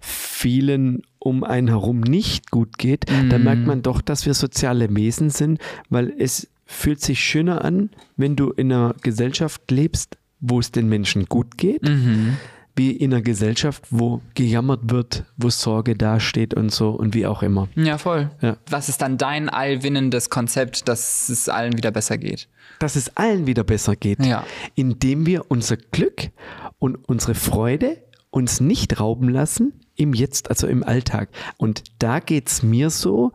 vielen 0.00 1.02
um 1.18 1.44
einen 1.44 1.68
herum 1.68 2.00
nicht 2.00 2.50
gut 2.50 2.78
geht, 2.78 3.08
dann 3.08 3.44
merkt 3.44 3.66
man 3.66 3.82
doch, 3.82 4.00
dass 4.00 4.24
wir 4.24 4.34
soziale 4.34 4.94
Wesen 4.94 5.28
sind, 5.28 5.60
weil 5.90 6.12
es 6.18 6.48
fühlt 6.64 7.00
sich 7.00 7.20
schöner 7.20 7.64
an, 7.64 7.90
wenn 8.16 8.36
du 8.36 8.50
in 8.50 8.72
einer 8.72 8.94
Gesellschaft 9.02 9.70
lebst, 9.70 10.16
wo 10.40 10.60
es 10.60 10.70
den 10.70 10.88
Menschen 10.88 11.26
gut 11.26 11.58
geht, 11.58 11.82
wie 12.76 12.92
in 12.92 13.12
einer 13.12 13.22
Gesellschaft, 13.22 13.84
wo 13.90 14.22
gejammert 14.34 14.80
wird, 14.84 15.24
wo 15.36 15.50
Sorge 15.50 15.96
dasteht 15.96 16.54
und 16.54 16.72
so 16.72 16.90
und 16.90 17.14
wie 17.14 17.26
auch 17.26 17.42
immer. 17.42 17.68
Ja, 17.74 17.98
voll. 17.98 18.30
Ja. 18.40 18.56
Was 18.70 18.88
ist 18.88 19.02
dann 19.02 19.18
dein 19.18 19.50
allwinnendes 19.50 20.30
Konzept, 20.30 20.88
dass 20.88 21.28
es 21.28 21.50
allen 21.50 21.76
wieder 21.76 21.90
besser 21.90 22.16
geht? 22.16 22.48
Dass 22.80 22.96
es 22.96 23.16
allen 23.16 23.46
wieder 23.46 23.62
besser 23.64 23.94
geht, 23.94 24.24
Ja. 24.24 24.44
indem 24.74 25.26
wir 25.26 25.50
unser 25.50 25.76
Glück 25.76 26.30
und 26.80 26.96
unsere 27.08 27.34
Freude 27.34 28.02
uns 28.30 28.60
nicht 28.60 28.98
rauben 29.00 29.28
lassen 29.28 29.72
im 29.96 30.14
Jetzt, 30.14 30.50
also 30.50 30.66
im 30.66 30.82
Alltag. 30.82 31.28
Und 31.58 31.84
da 31.98 32.18
geht 32.20 32.48
es 32.48 32.62
mir 32.62 32.90
so, 32.90 33.32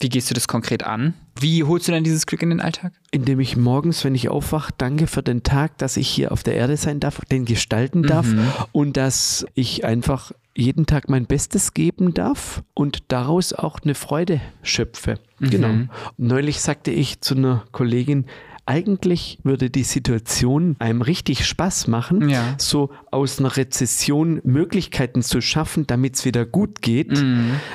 Wie 0.00 0.08
gehst 0.08 0.28
du 0.30 0.34
das 0.34 0.48
konkret 0.48 0.82
an? 0.84 1.14
Wie 1.38 1.62
holst 1.62 1.86
du 1.86 1.92
denn 1.92 2.02
dieses 2.02 2.26
Glück 2.26 2.42
in 2.42 2.50
den 2.50 2.60
Alltag? 2.60 2.92
indem 3.12 3.38
ich 3.40 3.56
morgens, 3.56 4.02
wenn 4.04 4.14
ich 4.16 4.28
aufwache, 4.30 4.72
danke 4.78 5.06
für 5.06 5.22
den 5.22 5.42
Tag, 5.44 5.78
dass 5.78 5.96
ich 5.96 6.08
hier 6.08 6.32
auf 6.32 6.42
der 6.42 6.54
Erde 6.56 6.76
sein 6.76 6.98
darf, 6.98 7.20
den 7.30 7.44
gestalten 7.44 8.02
darf 8.02 8.26
und 8.72 8.96
dass 8.96 9.46
ich 9.54 9.84
einfach 9.84 10.32
jeden 10.56 10.86
Tag 10.86 11.08
mein 11.08 11.26
Bestes 11.26 11.72
geben 11.74 12.14
darf 12.14 12.62
und 12.74 13.04
daraus 13.12 13.52
auch 13.52 13.78
eine 13.84 13.94
Freude 13.94 14.40
schöpfe. 14.62 15.20
Genau. 15.40 15.88
Neulich 16.16 16.60
sagte 16.62 16.90
ich 16.90 17.20
zu 17.20 17.34
einer 17.36 17.64
Kollegin, 17.70 18.24
eigentlich 18.64 19.38
würde 19.42 19.70
die 19.70 19.82
Situation 19.82 20.76
einem 20.78 21.02
richtig 21.02 21.44
Spaß 21.46 21.88
machen, 21.88 22.28
Ja. 22.28 22.54
so 22.58 22.90
aus 23.10 23.38
einer 23.40 23.56
Rezession 23.56 24.40
Möglichkeiten 24.44 25.22
zu 25.22 25.40
schaffen, 25.40 25.86
damit 25.86 26.16
es 26.16 26.24
wieder 26.24 26.46
gut 26.46 26.80
geht, 26.80 27.22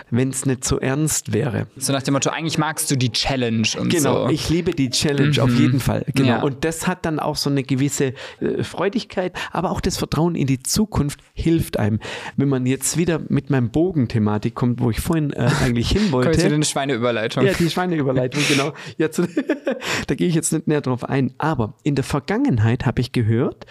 wenn 0.10 0.30
es 0.30 0.46
nicht 0.46 0.64
so 0.64 0.80
ernst 0.80 1.34
wäre. 1.34 1.68
So 1.76 1.92
nach 1.94 2.04
dem 2.04 2.14
Motto, 2.14 2.30
eigentlich 2.30 2.58
magst 2.58 2.90
du 2.90 2.96
die 2.96 3.12
Challenge 3.12 3.68
und 3.80 3.90
Genau, 3.90 4.28
so. 4.28 4.34
ich 4.34 4.50
liebe 4.50 4.72
die 4.72 4.90
Challenge 4.90 5.42
auf 5.44 5.52
jeden 5.52 5.80
Fall. 5.80 6.06
Genau. 6.16 6.28
Ja. 6.30 6.42
Und 6.44 6.64
das 6.64 6.88
hat 6.88 7.06
dann 7.06 7.20
auch 7.20 7.36
so 7.36 7.50
eine 7.50 7.64
gewisse 7.64 8.14
äh, 8.40 8.64
Freudigkeit, 8.64 9.34
aber 9.52 9.72
auch 9.72 9.82
das 9.82 9.98
Vertrauen 9.98 10.36
in 10.36 10.48
die 10.48 10.64
Zukunft 10.64 11.20
hilft 11.34 11.78
einem. 11.78 12.00
Wenn 12.38 12.48
man 12.50 12.66
jetzt 12.66 12.98
wieder 12.98 13.20
mit 13.28 13.50
meinem 13.50 13.70
Bogen-Thematik 13.72 14.56
kommt, 14.56 14.80
wo 14.82 14.90
ich 14.90 15.02
vorhin 15.02 15.32
äh, 15.34 15.50
eigentlich 15.64 15.90
hin 15.92 16.12
Kommt 16.12 16.26
jetzt 16.26 16.36
wieder 16.38 16.44
wollte. 16.46 16.56
eine 16.56 16.66
Schweineüberleitung. 16.66 17.46
Ja, 17.46 17.54
die 17.54 17.70
Schweineüberleitung, 17.70 18.42
genau. 18.48 18.74
Jetzt, 18.98 19.22
da 20.08 20.16
gehe 20.16 20.28
ich 20.28 20.36
jetzt 20.36 20.54
nicht 20.54 20.68
näher 20.68 20.77
drauf 20.82 21.04
ein. 21.04 21.34
Aber 21.38 21.74
in 21.84 21.96
der 21.96 22.04
Vergangenheit 22.04 22.86
habe 22.86 23.02
ich 23.02 23.12
gehört, 23.12 23.66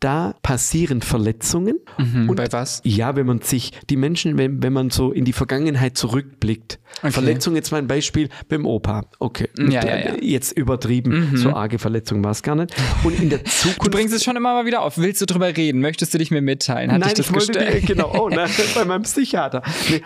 da 0.00 0.34
passieren 0.42 1.02
Verletzungen. 1.02 1.78
Mhm, 1.98 2.28
und 2.28 2.36
bei 2.36 2.50
was? 2.50 2.80
Ja, 2.84 3.16
wenn 3.16 3.26
man 3.26 3.40
sich, 3.40 3.72
die 3.88 3.96
Menschen, 3.96 4.38
wenn, 4.38 4.62
wenn 4.62 4.72
man 4.72 4.90
so 4.90 5.12
in 5.12 5.24
die 5.24 5.32
Vergangenheit 5.32 5.96
zurückblickt. 5.96 6.78
Okay. 6.98 7.12
Verletzung, 7.12 7.54
jetzt 7.54 7.70
mal 7.70 7.78
ein 7.78 7.86
Beispiel 7.86 8.28
beim 8.48 8.66
Opa. 8.66 9.06
Okay. 9.18 9.48
Ja, 9.58 9.84
ja, 9.84 9.98
ja. 9.98 10.14
Jetzt 10.20 10.52
übertrieben. 10.52 11.36
So 11.36 11.50
arge 11.50 11.78
Verletzung 11.78 12.22
war 12.24 12.32
es 12.32 12.42
gar 12.42 12.54
nicht. 12.54 12.74
Und 13.04 13.18
in 13.20 13.30
der 13.30 13.44
Zukunft. 13.44 13.86
Du 13.86 13.90
bringst 13.90 14.14
es 14.14 14.24
schon 14.24 14.36
immer 14.36 14.54
mal 14.54 14.66
wieder 14.66 14.82
auf. 14.82 14.98
Willst 14.98 15.20
du 15.20 15.26
drüber 15.26 15.56
reden? 15.56 15.80
Möchtest 15.80 16.12
du 16.14 16.18
dich 16.18 16.30
mir 16.30 16.42
mitteilen? 16.42 16.90
Hat 16.92 17.00
Nein, 17.00 17.14
ich 17.16 17.32
wollte 17.32 17.52
die, 17.52 17.86
genau, 17.86 18.12
oh, 18.18 18.28
nein, 18.28 18.50
bei 18.74 18.84
meinem 18.84 19.02
Psychiater. 19.02 19.62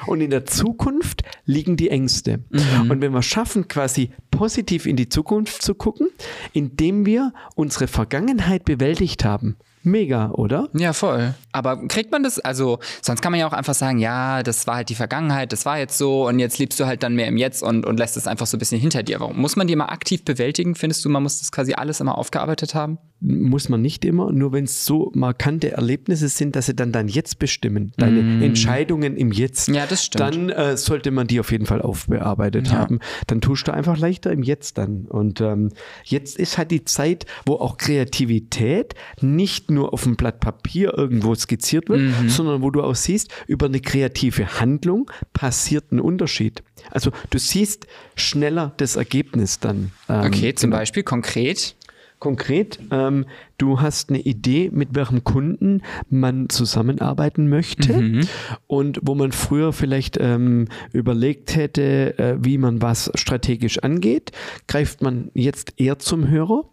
Und 0.07 0.21
in 0.21 0.31
der 0.31 0.45
Zukunft 0.47 1.23
liegen 1.45 1.77
die 1.77 1.91
Ängste. 1.91 2.41
Mhm. 2.51 2.91
Und 2.91 3.01
wenn 3.01 3.13
wir 3.13 3.23
schaffen, 3.23 3.69
quasi 3.69 4.11
positiv 4.37 4.87
in 4.87 4.97
die 4.97 5.09
Zukunft 5.09 5.63
zu 5.63 5.75
gucken, 5.75 6.09
indem 6.53 7.07
wir 7.07 7.33
unsere 7.55 7.87
Vergangenheit 7.87 8.65
bewältigt 8.65 9.25
haben. 9.25 9.57
Mega, 9.85 10.31
oder? 10.31 10.69
Ja, 10.73 10.95
voll. 10.95 11.35
Aber 11.53 11.87
kriegt 11.89 12.11
man 12.11 12.23
das, 12.23 12.39
also 12.41 12.79
sonst 13.03 13.21
kann 13.21 13.33
man 13.33 13.41
ja 13.41 13.47
auch 13.47 13.53
einfach 13.53 13.75
sagen, 13.75 13.99
ja, 13.99 14.43
das 14.43 14.67
war 14.67 14.77
halt 14.77 14.89
die 14.89 14.95
Vergangenheit, 14.95 15.53
das 15.53 15.67
war 15.67 15.79
jetzt 15.79 15.99
so 15.99 16.27
und 16.27 16.39
jetzt 16.39 16.59
lebst 16.59 16.81
du 16.81 16.87
halt 16.87 17.03
dann 17.03 17.15
mehr 17.15 17.29
im 17.29 17.37
Jetzt 17.37 17.63
und, 17.63 17.85
und 17.85 17.99
lässt 17.99 18.17
es 18.17 18.27
einfach 18.27 18.47
so 18.47 18.57
ein 18.57 18.61
bisschen 18.61 18.81
hinter 18.81 19.03
dir. 19.03 19.21
Warum 19.21 19.39
muss 19.39 19.57
man 19.57 19.67
die 19.67 19.77
mal 19.77 19.87
aktiv 19.87 20.25
bewältigen? 20.25 20.75
Findest 20.75 21.05
du, 21.05 21.11
man 21.11 21.23
muss 21.23 21.39
das 21.39 21.53
quasi 21.53 21.75
alles 21.75 22.01
immer 22.01 22.17
aufgearbeitet 22.17 22.75
haben? 22.75 22.99
Muss 23.21 23.69
man 23.69 23.83
nicht 23.83 24.05
immer, 24.05 24.33
nur 24.33 24.53
wenn 24.53 24.65
es 24.65 24.85
so 24.85 25.11
markante 25.15 25.73
Erlebnisse 25.73 26.29
sind, 26.29 26.57
dass 26.57 26.67
sie 26.67 26.75
dann 26.75 26.93
dein 26.93 27.09
Jetzt 27.09 27.39
bestimmen, 27.39 27.93
deine 27.97 28.45
Entscheidungen 28.45 29.17
im 29.17 29.33
Jetzt. 29.33 29.69
Ja, 29.69 29.87
das 29.87 30.05
stimmt. 30.05 30.21
Dann 30.21 30.51
äh, 30.51 30.77
sollte 30.77 31.11
man 31.11 31.27
die 31.27 31.41
auf 31.41 31.51
jeden 31.53 31.67
Fall 31.67 31.81
aufbearbeitet 31.81 32.73
haben. 32.73 33.01
Dann 33.27 33.41
tust 33.41 33.69
du 33.69 33.73
einfach 33.73 33.97
leichter 33.97 34.31
im 34.33 34.43
Jetzt 34.43 34.77
dann. 34.77 35.07
Und 35.07 35.41
ähm, 35.41 35.71
jetzt 36.05 36.39
ist 36.39 36.59
halt 36.59 36.71
die 36.71 36.85
Zeit, 36.85 37.25
wo 37.47 37.55
auch 37.55 37.79
Kreativität 37.79 38.95
nicht 39.21 39.71
nur 39.75 39.93
auf 39.93 40.05
dem 40.05 40.17
Blatt 40.17 40.41
Papier 40.41 40.97
irgendwo 40.97 41.35
skizziert 41.35 41.89
wird, 41.89 42.01
Mhm. 42.01 42.29
sondern 42.29 42.63
wo 42.63 42.71
du 42.71 42.83
auch 42.83 42.95
siehst, 42.95 43.31
über 43.47 43.67
eine 43.67 43.81
kreative 43.81 44.61
Handlung 44.61 45.11
passiert 45.33 45.93
ein 45.93 46.01
Unterschied. 46.01 46.63
Also 46.91 47.11
du 47.31 47.39
siehst 47.39 47.87
schneller 48.17 48.73
das 48.79 48.97
Ergebnis 48.97 49.61
dann. 49.61 49.91
Ähm, 50.09 50.23
Okay, 50.27 50.55
zum 50.55 50.71
genau. 50.71 50.81
Beispiel 50.81 51.03
konkret. 51.03 51.75
Konkret, 52.21 52.79
ähm, 52.91 53.27
du 53.59 53.81
hast 53.81 54.11
eine 54.11 54.21
Idee, 54.21 54.71
mit 54.73 54.95
welchem 54.95 55.25
Kunden 55.25 55.83
man 56.11 56.49
zusammenarbeiten 56.49 57.49
möchte 57.49 57.93
Mhm. 57.93 58.21
und 58.67 59.01
wo 59.03 59.15
man 59.15 59.33
früher 59.33 59.73
vielleicht 59.73 60.19
ähm, 60.21 60.67
überlegt 60.93 61.55
hätte, 61.57 62.19
äh, 62.19 62.37
wie 62.41 62.59
man 62.59 62.83
was 62.83 63.11
strategisch 63.15 63.79
angeht, 63.79 64.33
greift 64.67 65.03
man 65.03 65.31
jetzt 65.35 65.75
eher 65.77 65.99
zum 65.99 66.29
Hörer, 66.29 66.65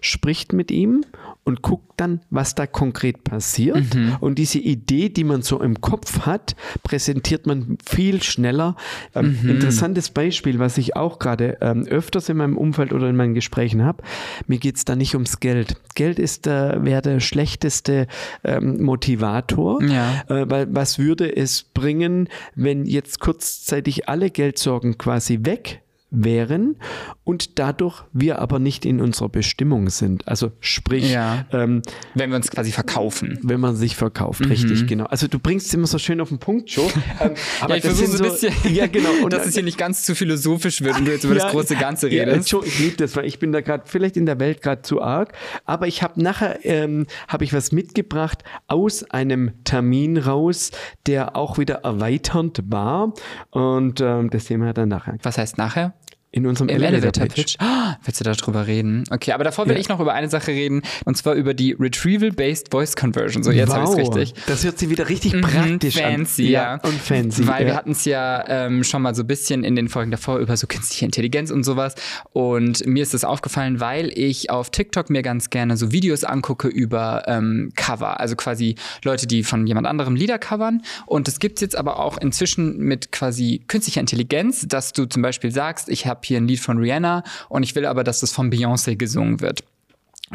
spricht 0.00 0.52
mit 0.52 0.70
ihm 0.70 1.04
und 1.44 1.62
guckt 1.62 1.92
dann, 1.96 2.20
was 2.30 2.54
da 2.54 2.66
konkret 2.66 3.24
passiert. 3.24 3.94
Mhm. 3.94 4.16
Und 4.20 4.38
diese 4.38 4.58
Idee, 4.58 5.08
die 5.08 5.24
man 5.24 5.42
so 5.42 5.60
im 5.60 5.80
Kopf 5.80 6.20
hat, 6.20 6.54
präsentiert 6.82 7.46
man 7.46 7.78
viel 7.84 8.22
schneller. 8.22 8.76
Ähm, 9.14 9.38
Mhm. 9.42 9.48
Interessantes 9.50 10.10
Beispiel, 10.10 10.58
was 10.58 10.78
ich 10.78 10.94
auch 10.96 11.18
gerade 11.18 11.58
ähm, 11.60 11.86
öfters 11.86 12.28
in 12.28 12.36
meinem 12.36 12.56
Umfeld 12.56 12.92
oder 12.92 13.08
in 13.08 13.16
meinen 13.16 13.34
Gesprächen 13.34 13.82
habe. 13.84 14.02
Mir 14.46 14.58
geht 14.58 14.76
es 14.76 14.84
da 14.84 14.94
nicht 14.96 15.14
ums 15.14 15.40
Geld. 15.40 15.76
Geld 15.94 16.18
ist 16.18 16.27
äh, 16.46 16.84
wäre 16.84 17.02
der 17.02 17.20
schlechteste 17.20 18.06
ähm, 18.44 18.82
Motivator. 18.82 19.82
Ja. 19.82 20.22
Äh, 20.28 20.50
weil 20.50 20.66
was 20.70 20.98
würde 20.98 21.34
es 21.34 21.62
bringen, 21.62 22.28
wenn 22.54 22.84
jetzt 22.84 23.20
kurzzeitig 23.20 24.08
alle 24.08 24.30
Geldsorgen 24.30 24.98
quasi 24.98 25.40
weg 25.42 25.82
wären 26.10 26.76
und 27.24 27.58
dadurch 27.58 28.02
wir 28.12 28.38
aber 28.40 28.58
nicht 28.58 28.86
in 28.86 29.00
unserer 29.00 29.28
Bestimmung 29.28 29.90
sind. 29.90 30.26
Also 30.26 30.52
sprich, 30.60 31.10
Ja. 31.12 31.44
ähm, 31.52 31.82
Wenn 32.14 32.30
wir 32.30 32.36
uns 32.36 32.50
quasi 32.50 32.72
verkaufen. 32.72 33.38
wenn 33.42 33.60
man 33.60 33.76
sich 33.76 33.96
verkauft, 33.96 34.48
richtig, 34.48 34.86
genau. 34.86 35.04
Also 35.04 35.28
du 35.28 35.38
bringst 35.38 35.66
es 35.66 35.74
immer 35.74 35.86
so 35.86 35.98
schön 35.98 36.20
auf 36.20 36.28
den 36.30 36.38
Punkt, 36.38 36.70
Joe. 36.70 36.88
Ähm, 37.20 37.32
aber 37.60 37.70
ja, 37.70 37.76
ich 37.78 37.82
versuche 37.82 38.06
so 38.08 38.22
ein 38.24 38.30
bisschen, 38.30 38.52
ja 38.74 38.86
genau. 38.86 39.08
Und 39.24 39.32
dass 39.32 39.46
es 39.46 39.54
hier 39.54 39.62
nicht 39.62 39.78
ganz 39.78 40.04
zu 40.04 40.14
philosophisch 40.14 40.82
wird 40.82 40.98
und 40.98 41.04
du 41.06 41.12
jetzt 41.12 41.24
über 41.24 41.34
das 41.34 41.50
große 41.50 41.74
Ganze 41.76 42.08
ja, 42.10 42.24
redest. 42.24 42.50
Joe, 42.50 42.64
ich 42.64 42.78
liebe 42.78 42.96
das, 42.96 43.16
weil 43.16 43.24
ich 43.24 43.38
bin 43.38 43.50
da 43.52 43.60
gerade 43.60 43.84
vielleicht 43.86 44.16
in 44.16 44.24
der 44.26 44.38
Welt 44.38 44.62
gerade 44.62 44.82
zu 44.82 45.02
arg. 45.02 45.32
Aber 45.64 45.86
ich 45.88 46.02
habe 46.02 46.22
nachher 46.22 46.64
ähm, 46.64 47.06
habe 47.26 47.44
ich 47.44 47.52
was 47.52 47.72
mitgebracht 47.72 48.44
aus 48.68 49.02
einem 49.10 49.52
Termin 49.64 50.16
raus, 50.16 50.70
der 51.06 51.34
auch 51.36 51.58
wieder 51.58 51.76
erweiternd 51.76 52.60
war. 52.68 53.12
Und 53.50 54.00
ähm, 54.00 54.30
das 54.30 54.46
sehen 54.46 54.60
wir 54.62 54.72
dann 54.72 54.88
nachher 54.88 55.16
Was 55.22 55.38
heißt 55.38 55.58
nachher? 55.58 55.94
In 56.30 56.46
unserem 56.46 56.68
Im 56.68 56.76
Elevator 56.76 56.98
Elevator 56.98 57.24
Pitch. 57.26 57.34
Pitch. 57.36 57.56
Ah, 57.58 57.96
willst 58.04 58.20
du 58.20 58.24
darüber 58.24 58.66
reden? 58.66 59.04
Okay, 59.10 59.32
aber 59.32 59.44
davor 59.44 59.66
will 59.66 59.74
Ja. 59.74 59.80
ich 59.80 59.88
noch 59.88 59.98
über 59.98 60.12
eine 60.12 60.28
Sache 60.28 60.48
reden 60.50 60.82
und 61.04 61.16
zwar 61.16 61.34
über 61.34 61.54
die 61.54 61.72
Retrieval-Based 61.72 62.70
Voice 62.70 62.96
Conversion. 62.96 63.42
So, 63.42 63.50
jetzt 63.50 63.72
habe 63.72 63.84
ich 63.84 63.90
es 63.90 63.96
richtig. 63.96 64.34
Das 64.46 64.64
hört 64.64 64.78
sich 64.78 64.90
wieder 64.90 65.08
richtig 65.08 65.32
Mhm, 65.34 65.40
praktisch 65.40 65.94
fancy, 65.96 66.46
an. 66.48 66.52
ja. 66.52 66.74
Und 66.82 66.92
fancy. 67.00 67.46
Weil 67.46 67.60
wir 67.64 67.72
ja. 67.72 67.76
hatten 67.76 67.92
es 67.92 68.04
ja 68.04 68.44
ähm, 68.46 68.84
schon 68.84 69.02
mal 69.02 69.14
so 69.14 69.22
ein 69.22 69.26
bisschen 69.26 69.64
in 69.64 69.74
den 69.74 69.88
Folgen 69.88 70.10
davor 70.10 70.38
über 70.38 70.56
so 70.56 70.66
künstliche 70.66 71.04
Intelligenz 71.06 71.50
und 71.50 71.64
sowas. 71.64 71.94
Und 72.32 72.86
mir 72.86 73.02
ist 73.02 73.14
das 73.14 73.24
aufgefallen, 73.24 73.80
weil 73.80 74.10
ich 74.14 74.50
auf 74.50 74.70
TikTok 74.70 75.10
mir 75.10 75.22
ganz 75.22 75.50
gerne 75.50 75.76
so 75.76 75.92
Videos 75.92 76.24
angucke 76.24 76.68
über 76.68 77.22
ähm, 77.26 77.72
Cover. 77.74 78.20
Also 78.20 78.36
quasi 78.36 78.74
Leute, 79.04 79.26
die 79.26 79.44
von 79.44 79.66
jemand 79.66 79.86
anderem 79.86 80.14
Lieder 80.14 80.38
covern. 80.38 80.82
Und 81.06 81.26
es 81.28 81.38
gibt 81.38 81.60
jetzt 81.60 81.76
aber 81.76 81.98
auch 82.00 82.18
inzwischen 82.18 82.78
mit 82.78 83.12
quasi 83.12 83.62
künstlicher 83.66 84.00
Intelligenz, 84.00 84.66
dass 84.68 84.92
du 84.92 85.06
zum 85.06 85.22
Beispiel 85.22 85.50
sagst, 85.50 85.88
ich 85.88 86.06
habe 86.06 86.17
hier 86.24 86.38
ein 86.38 86.48
Lied 86.48 86.60
von 86.60 86.78
Rihanna 86.78 87.22
und 87.48 87.62
ich 87.62 87.74
will 87.74 87.86
aber, 87.86 88.04
dass 88.04 88.20
das 88.20 88.32
von 88.32 88.50
Beyoncé 88.50 88.96
gesungen 88.96 89.40
wird. 89.40 89.64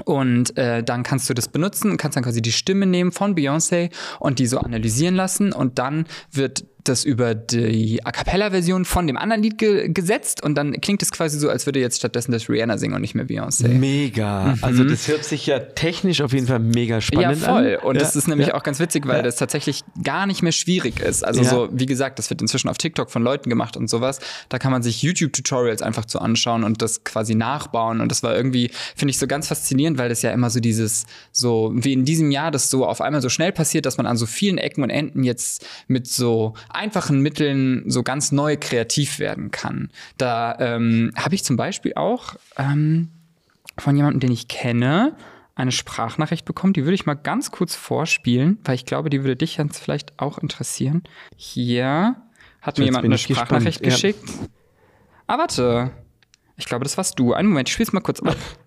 Und 0.06 0.58
äh, 0.58 0.84
dann 0.84 1.04
kannst 1.04 1.30
du 1.30 1.36
das 1.36 1.48
benutzen 1.48 1.98
kannst 1.98 2.16
dann 2.16 2.24
quasi 2.24 2.42
die 2.42 2.52
Stimme 2.52 2.88
nehmen 2.88 3.12
von 3.12 3.36
Beyoncé 3.36 3.92
und 4.20 4.40
die 4.40 4.48
so 4.48 4.58
analysieren 4.58 5.16
lassen 5.16 5.54
und 5.54 5.78
dann 5.78 6.06
wird 6.32 6.66
das 6.90 7.04
über 7.06 7.36
die 7.36 8.06
A 8.06 8.12
cappella-Version 8.12 8.86
von 8.86 9.08
dem 9.08 9.18
anderen 9.18 9.42
Lied 9.44 9.58
ge 9.58 9.90
gesetzt 9.90 10.44
und 10.44 10.56
dann 10.56 10.80
klingt 10.82 11.02
es 11.02 11.12
quasi 11.12 11.38
so, 11.40 11.50
als 11.50 11.66
würde 11.66 11.80
jetzt 11.80 11.98
stattdessen 11.98 12.32
das 12.32 12.50
Rihanna 12.50 12.78
singen 12.78 12.94
und 12.96 13.02
nicht 13.02 13.16
mehr 13.16 13.26
Beyoncé. 13.26 13.68
Mega. 13.68 14.56
Also 14.62 14.84
das 14.84 15.08
hört 15.08 15.24
sich 15.24 15.46
ja 15.46 15.60
technisch 15.60 16.22
auf 16.22 16.34
jeden 16.34 16.48
Fall 16.48 16.60
mega 16.60 16.96
Ja, 16.96 17.02
spannend 17.02 17.38
voll. 17.40 17.78
an. 17.78 17.84
Und 17.88 17.96
ja, 17.96 18.02
das 18.02 18.16
ist 18.16 18.28
nämlich 18.28 18.48
ja. 18.50 18.54
auch 18.56 18.64
ganz 18.64 18.80
witzig, 18.80 19.08
weil 19.08 19.24
das 19.24 19.36
tatsächlich 19.36 19.82
gar 20.04 20.26
nicht 20.26 20.42
mehr 20.42 20.52
schwierig 20.52 21.00
ist. 21.00 21.24
Also 21.26 21.42
Ja. 21.44 21.50
so, 21.50 21.70
wie 21.72 21.86
gesagt, 21.86 22.20
das 22.20 22.30
wird 22.30 22.42
inzwischen 22.42 22.70
auf 22.70 22.78
TikTok 22.78 23.12
von 23.12 23.24
Leuten 23.24 23.50
gemacht 23.50 23.78
und 23.78 23.90
sowas. 23.90 24.20
Da 24.50 24.60
kann 24.60 24.72
man 24.72 24.84
sich 24.84 25.02
YouTube-Tutorials 25.04 25.82
einfach 25.82 26.06
zu 26.06 26.20
anschauen 26.20 26.64
und 26.64 26.82
das 26.82 27.04
quasi 27.04 27.36
nachbauen. 27.36 28.02
Und 28.02 28.10
das 28.10 28.24
war 28.24 28.36
irgendwie, 28.36 28.72
finde 28.96 29.12
ich, 29.12 29.18
so 29.18 29.28
ganz 29.28 29.48
faszinierend, 29.48 29.98
weil 29.98 30.10
das 30.10 30.22
ja 30.22 30.32
immer 30.32 30.50
so 30.50 30.60
dieses, 30.60 31.06
so 31.32 31.72
wie 31.76 31.94
in 31.94 32.06
diesem 32.06 32.32
Jahr, 32.32 32.52
das 32.52 32.70
so 32.70 32.86
auf 32.86 33.02
einmal 33.02 33.22
so 33.22 33.30
schnell 33.30 33.52
passiert, 33.52 33.86
dass 33.86 33.98
man 33.98 34.06
an 34.06 34.18
so 34.18 34.26
vielen 34.26 34.58
Ecken 34.58 34.84
und 34.84 34.90
Enden 34.90 35.24
jetzt 35.24 35.66
mit 35.88 36.08
so 36.08 36.54
einfachen 36.74 37.22
Mitteln 37.22 37.84
so 37.88 38.04
ganz 38.04 38.32
neu 38.32 38.58
kreativ 38.60 39.20
werden 39.20 39.52
kann. 39.52 39.90
Da 40.18 40.58
ähm, 40.60 41.12
habe 41.16 41.36
ich 41.36 41.44
zum 41.44 41.58
Beispiel 41.58 41.94
auch 41.96 42.36
ähm, 42.58 43.10
von 43.78 43.96
jemandem, 43.96 44.20
den 44.20 44.32
ich 44.32 44.48
kenne, 44.48 45.16
eine 45.56 45.72
Sprachnachricht 45.72 46.46
bekommen. 46.46 46.74
Die 46.74 46.84
würde 46.84 46.96
ich 46.96 47.06
mal 47.06 47.14
ganz 47.14 47.52
kurz 47.52 47.76
vorspielen, 47.76 48.60
weil 48.64 48.76
ich 48.76 48.86
glaube, 48.86 49.10
die 49.10 49.24
würde 49.24 49.36
dich 49.36 49.58
jetzt 49.58 49.80
vielleicht 49.80 50.20
auch 50.20 50.38
interessieren. 50.38 51.04
Hier 51.36 52.16
hat 52.62 52.80
mir 52.80 52.86
jemand 52.86 53.06
eine 53.06 53.16
ich 53.16 53.28
gespannt, 53.28 53.50
Sprachnachricht 53.50 53.82
ja. 53.82 53.92
geschickt. 53.92 54.30
Ah, 55.28 55.38
warte. 55.38 55.92
Ich 56.58 56.66
glaube, 56.66 56.84
das 56.84 56.98
warst 56.98 57.20
du. 57.20 57.34
Einen 57.34 57.50
Moment, 57.50 57.70
ich 57.70 57.74
spiel's 57.74 57.94
mal 57.94 58.02
kurz 58.02 58.22
ab. 58.22 58.36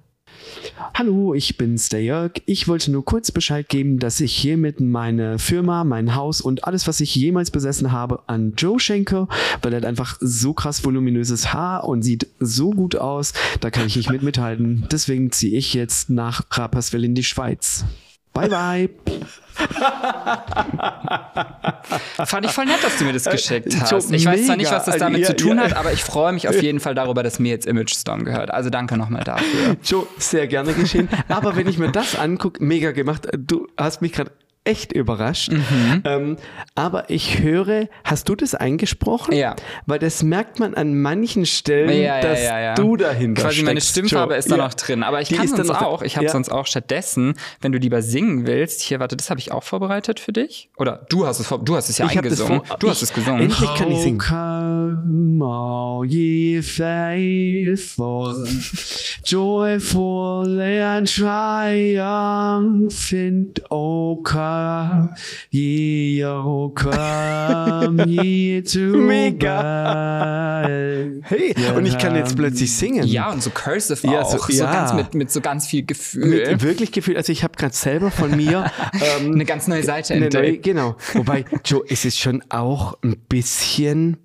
Hallo, 0.95 1.33
ich 1.33 1.57
bin's, 1.57 1.89
der 1.89 2.03
Jörg. 2.03 2.33
Ich 2.45 2.69
wollte 2.69 2.91
nur 2.91 3.05
kurz 3.05 3.33
Bescheid 3.33 3.69
geben, 3.69 3.99
dass 3.99 4.21
ich 4.21 4.35
hiermit 4.35 4.81
meine 4.81 5.39
Firma, 5.39 5.85
mein 5.85 6.15
Haus 6.15 6.41
und 6.41 6.65
alles, 6.65 6.87
was 6.87 7.01
ich 7.01 7.15
jemals 7.15 7.51
besessen 7.51 7.93
habe, 7.93 8.21
an 8.27 8.53
Joe 8.57 8.79
schenke, 8.79 9.27
weil 9.63 9.73
er 9.73 9.79
hat 9.79 9.87
einfach 9.87 10.19
so 10.21 10.53
krass 10.53 10.85
voluminöses 10.85 11.55
Haar 11.55 11.85
und 11.85 12.03
sieht 12.03 12.27
so 12.41 12.71
gut 12.71 12.97
aus. 12.97 13.33
Da 13.61 13.71
kann 13.71 13.87
ich 13.87 13.97
nicht 13.97 14.11
mit 14.11 14.23
mithalten. 14.23 14.87
Deswegen 14.93 15.33
ziehe 15.33 15.57
ich 15.57 15.73
jetzt 15.73 16.11
nach 16.11 16.45
Rapperswil 16.51 17.05
in 17.05 17.15
die 17.15 17.25
Schweiz. 17.25 17.85
Bye, 18.37 18.49
bye. 18.49 18.89
Fand 22.27 22.45
ich 22.45 22.53
voll 22.53 22.67
nett, 22.67 22.83
dass 22.83 22.99
du 22.99 23.05
mir 23.05 23.13
das 23.13 23.25
geschickt 23.25 23.73
so 23.73 23.81
hast. 23.97 24.13
Ich 24.13 24.27
weiß 24.27 24.47
zwar 24.47 24.57
nicht, 24.57 24.71
was 24.71 24.85
das 24.85 24.95
mega. 24.97 25.07
damit 25.07 25.21
Ja, 25.23 25.27
zu 25.29 25.37
tun 25.37 25.57
ja. 25.57 25.65
hat, 25.65 25.73
aber 25.75 25.93
ich 25.93 26.05
freue 26.05 26.33
mich 26.33 26.49
auf 26.49 26.61
jeden 26.61 26.81
Fall 26.81 26.95
darüber, 26.95 27.23
dass 27.23 27.39
mir 27.39 27.49
jetzt 27.51 27.67
Image 27.67 27.95
Storm 27.95 28.25
gehört. 28.25 28.51
Also 28.51 28.69
danke 28.71 28.97
nochmal 28.97 29.25
dafür. 29.25 29.77
Joe, 29.83 30.07
sehr 30.19 30.47
gerne 30.47 30.73
geschehen. 30.75 31.09
Aber 31.29 31.57
wenn 31.57 31.67
ich 31.69 31.79
mir 31.79 31.91
das 31.91 32.17
angucke, 32.19 32.63
mega 32.63 32.93
gemacht. 32.93 33.29
Du 33.37 33.69
hast 33.77 34.03
mich 34.03 34.13
gerade 34.13 34.31
echt 34.67 34.93
überrascht. 34.93 35.53
Mhm. 35.53 36.03
Ähm, 36.05 36.37
aber 36.75 37.09
ich 37.11 37.41
höre, 37.41 37.89
hast 38.05 38.29
du 38.29 38.35
das 38.35 38.55
eingesprochen? 38.55 39.33
Ja. 39.35 39.57
Weil 39.87 39.99
das 39.99 40.23
merkt 40.23 40.59
man 40.59 40.75
an 40.75 41.01
manchen 41.01 41.47
Stellen, 41.47 41.91
Ja, 41.91 42.17
ja, 42.17 42.21
dass 42.21 42.43
ja, 42.43 42.61
ja. 42.61 42.75
du 42.75 42.97
dahinter 42.97 43.43
Quasi 43.43 43.63
meine 43.63 43.81
steckst, 43.81 43.91
Stimmfarbe 43.91 44.33
Joe. 44.35 44.39
ist 44.39 44.51
da 44.51 44.57
Ja. 44.57 44.65
noch 44.65 44.75
drin. 44.75 45.03
Aber 45.03 45.21
ich 45.21 45.29
Die 45.29 45.35
kann 45.37 45.47
sonst 45.49 45.71
auch. 45.71 46.03
Ich 46.03 46.17
habe 46.17 46.27
ja. 46.27 46.33
sonst 46.33 46.51
auch 46.51 46.67
stattdessen, 46.67 47.35
wenn 47.61 47.73
du 47.73 47.79
lieber 47.79 48.03
singen 48.03 48.47
willst, 48.47 48.81
hier, 48.83 49.01
warte, 49.01 49.17
das 49.17 49.31
habe 49.31 49.41
ich 49.41 49.53
auch 49.53 49.63
vorbereitet 49.63 50.21
für 50.21 50.33
dich. 50.33 50.69
Oder 50.77 51.07
du 51.09 51.27
hast 51.27 51.41
es, 51.41 51.49
du 51.49 51.77
hast 51.77 51.89
es 51.89 51.99
ja 51.99 52.07
Ich 52.07 52.17
eingesungen. 52.19 52.63
du 52.81 52.89
hast 52.91 52.99
ich- 52.99 53.03
es 53.05 53.13
gesungen. 53.15 53.43
Endlich 53.43 53.75
kann 53.75 53.91
ich 53.91 53.99
singen. 54.01 54.21
Oh, 54.21 54.27
Come 54.29 55.45
all 55.45 56.05
ye 56.07 56.61
faithful, 56.63 58.47
joyful 59.25 60.61
and 60.61 61.07
triumphant, 62.37 63.63
O 63.71 64.17
come, 64.23 64.56
ye, 65.51 66.25
O 66.25 66.71
come, 66.75 68.05
ye 68.07 68.63
to 68.63 68.79
Mega. 68.97 70.67
Hey, 71.23 71.55
und 71.77 71.87
ich 71.87 71.99
kann 71.99 72.15
jetzt 72.17 72.37
plötzlich 72.37 72.75
singen. 72.75 73.07
Ja, 73.07 73.31
und 73.33 73.43
so 73.43 73.51
cursive 73.51 74.07
Ja, 74.07 74.21
auch. 74.23 74.31
so- 74.31 74.39
So, 74.39 74.53
ja. 74.65 74.73
ganz 74.73 74.93
mit, 74.95 75.15
mit 75.15 75.31
so 75.31 75.41
ganz 75.41 75.67
viel 75.67 75.85
Gefühl. 75.85 76.27
Mit 76.51 76.63
wirklich 76.63 76.93
Gefühl, 76.93 77.17
also 77.17 77.33
ich 77.33 77.43
habe 77.43 77.55
gerade 77.57 77.75
selber 77.75 78.11
von 78.11 78.35
mir 78.37 78.71
ähm, 79.21 79.33
Eine 79.35 79.45
ganz 79.45 79.67
neue 79.69 79.83
Seite 79.83 80.15
neue, 80.15 80.25
entdeckt. 80.25 80.63
genau. 80.63 80.97
Wobei, 81.15 81.45
Joe, 81.65 81.83
es 81.89 82.05
ist 82.05 82.19
schon 82.19 82.43
auch 82.49 82.97
ein 83.03 83.17
bisschen 83.29 84.17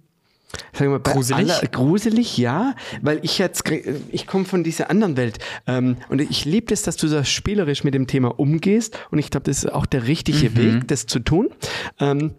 sagen 0.73 0.91
wir, 0.91 0.99
bei 0.99 1.13
Gruselig? 1.13 1.51
Aller, 1.51 1.67
gruselig, 1.67 2.37
ja, 2.37 2.75
weil 3.01 3.19
ich 3.23 3.37
jetzt, 3.37 3.63
ich 4.09 4.27
komme 4.27 4.45
von 4.45 4.63
dieser 4.63 4.89
anderen 4.89 5.17
Welt 5.17 5.39
ähm, 5.67 5.97
und 6.09 6.21
ich 6.21 6.45
liebe 6.45 6.73
es, 6.73 6.83
dass 6.83 6.97
du 6.97 7.07
so 7.07 7.23
spielerisch 7.23 7.83
mit 7.83 7.93
dem 7.93 8.07
Thema 8.07 8.39
umgehst 8.39 8.97
und 9.11 9.19
ich 9.19 9.29
glaube, 9.29 9.45
das 9.45 9.63
ist 9.63 9.71
auch 9.71 9.85
der 9.85 10.07
richtige 10.07 10.49
Mhm. 10.49 10.55
Weg, 10.57 10.87
das 10.87 11.05
zu 11.05 11.19
tun. 11.19 11.49
Ähm, 11.99 12.33